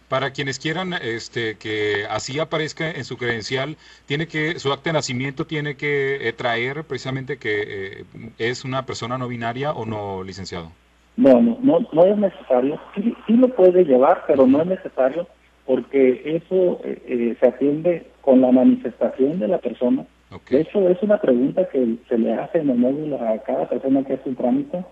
Para 0.10 0.32
quienes 0.32 0.60
quieran 0.60 0.94
este, 0.94 1.56
que 1.56 2.06
así 2.10 2.40
aparezca 2.40 2.92
en 2.92 3.04
su 3.04 3.18
credencial, 3.18 3.78
tiene 4.06 4.28
que 4.28 4.60
su 4.60 4.72
acta 4.72 4.90
de 4.90 4.94
nacimiento 4.94 5.46
tiene 5.46 5.76
que 5.76 6.28
eh, 6.28 6.34
traer 6.34 6.84
precisamente 6.84 7.38
que 7.38 7.64
eh, 8.02 8.04
es 8.38 8.64
una 8.64 8.86
persona 8.86 9.18
no 9.18 9.28
binaria 9.28 9.72
o 9.72 9.86
no 9.86 10.24
licenciado. 10.24 10.72
No, 11.18 11.42
no, 11.42 11.58
no, 11.62 11.80
no 11.92 12.06
es 12.06 12.18
necesario. 12.18 12.80
Sí, 12.94 13.16
sí 13.26 13.34
lo 13.34 13.48
puede 13.50 13.84
llevar, 13.84 14.24
pero 14.28 14.46
no 14.46 14.62
es 14.62 14.68
necesario 14.68 15.28
porque 15.66 16.22
eso 16.26 16.80
eh, 16.84 17.36
se 17.40 17.48
atiende 17.48 18.06
con 18.22 18.42
la 18.42 18.52
manifestación 18.52 19.40
de 19.40 19.48
la 19.48 19.58
persona 19.58 20.06
de 20.50 20.62
hecho, 20.62 20.90
es 20.90 21.02
una 21.02 21.20
pregunta 21.20 21.68
que 21.70 21.98
se 22.10 22.18
le 22.18 22.34
hace 22.34 22.60
en 22.60 22.70
el 22.70 22.78
módulo 22.78 23.18
a 23.22 23.38
cada 23.40 23.70
persona 23.70 24.04
que 24.04 24.14
hace 24.14 24.30
un 24.30 24.36
trámite 24.36 24.84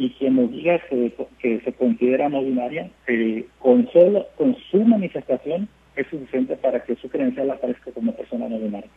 y 0.00 0.08
quien 0.18 0.36
nos 0.36 0.50
diga 0.50 0.78
que, 0.88 1.12
que 1.40 1.60
se 1.60 1.74
considera 1.74 2.30
no 2.30 2.42
binaria, 2.42 2.90
eh, 3.06 3.44
con, 3.58 3.86
solo, 3.92 4.26
con 4.34 4.56
su 4.70 4.82
manifestación 4.82 5.68
es 5.94 6.06
suficiente 6.06 6.56
para 6.56 6.82
que 6.82 6.96
su 6.96 7.10
credencial 7.10 7.50
aparezca 7.50 7.92
como 7.92 8.14
persona 8.14 8.48
no 8.48 8.58
binaria. 8.58 8.88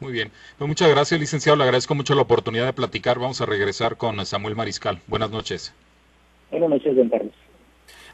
Muy 0.00 0.12
bien. 0.12 0.32
Pues 0.58 0.66
muchas 0.66 0.90
gracias, 0.90 1.20
licenciado. 1.20 1.56
Le 1.56 1.62
agradezco 1.62 1.94
mucho 1.94 2.16
la 2.16 2.22
oportunidad 2.22 2.66
de 2.66 2.72
platicar. 2.72 3.20
Vamos 3.20 3.40
a 3.40 3.46
regresar 3.46 3.96
con 3.96 4.26
Samuel 4.26 4.56
Mariscal. 4.56 4.98
Buenas 5.06 5.30
noches. 5.30 5.72
Buenas 6.50 6.70
noches, 6.70 6.96
don 6.96 7.08
Carlos. 7.08 7.32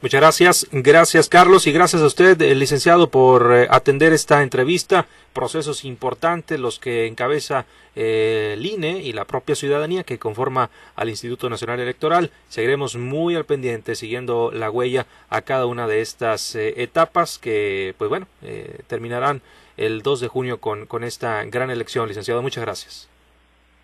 Muchas 0.02 0.20
gracias, 0.22 0.68
gracias 0.72 1.28
Carlos 1.28 1.66
y 1.66 1.72
gracias 1.72 2.00
a 2.00 2.06
usted, 2.06 2.40
el 2.40 2.58
licenciado, 2.58 3.10
por 3.10 3.52
eh, 3.52 3.66
atender 3.70 4.14
esta 4.14 4.42
entrevista. 4.42 5.04
Procesos 5.34 5.84
importantes 5.84 6.58
los 6.58 6.78
que 6.78 7.06
encabeza 7.06 7.66
eh, 7.94 8.54
el 8.56 8.64
INE 8.64 9.02
y 9.02 9.12
la 9.12 9.26
propia 9.26 9.54
ciudadanía 9.54 10.02
que 10.02 10.18
conforma 10.18 10.70
al 10.96 11.10
Instituto 11.10 11.50
Nacional 11.50 11.80
Electoral. 11.80 12.30
Seguiremos 12.48 12.96
muy 12.96 13.36
al 13.36 13.44
pendiente 13.44 13.94
siguiendo 13.94 14.50
la 14.54 14.70
huella 14.70 15.04
a 15.28 15.42
cada 15.42 15.66
una 15.66 15.86
de 15.86 16.01
estas 16.01 16.57
eh, 16.57 16.82
etapas 16.82 17.38
que, 17.38 17.94
pues 17.98 18.09
bueno, 18.09 18.26
terminarán 18.86 19.42
el 19.76 20.01
2 20.01 20.20
de 20.20 20.28
junio 20.28 20.61
con, 20.61 20.86
con 20.86 21.05
esta 21.05 21.44
gran 21.44 21.70
elección, 21.70 22.09
licenciado. 22.09 22.40
Muchas 22.40 22.64
gracias. 22.64 23.11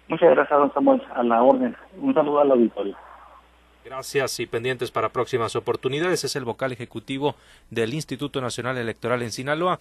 Muchas 0.08 0.30
gracias, 0.30 0.58
don 0.58 0.72
Samuel. 0.72 1.02
A 1.14 1.22
la 1.22 1.42
orden. 1.42 1.76
Un 2.00 2.14
saludo 2.14 2.40
al 2.40 2.52
auditorio. 2.52 2.96
Gracias 3.86 4.40
y 4.40 4.46
pendientes 4.46 4.90
para 4.90 5.10
próximas 5.10 5.54
oportunidades. 5.54 6.24
Es 6.24 6.34
el 6.34 6.44
vocal 6.44 6.72
ejecutivo 6.72 7.36
del 7.70 7.94
Instituto 7.94 8.40
Nacional 8.40 8.78
Electoral 8.78 9.22
en 9.22 9.30
Sinaloa. 9.30 9.74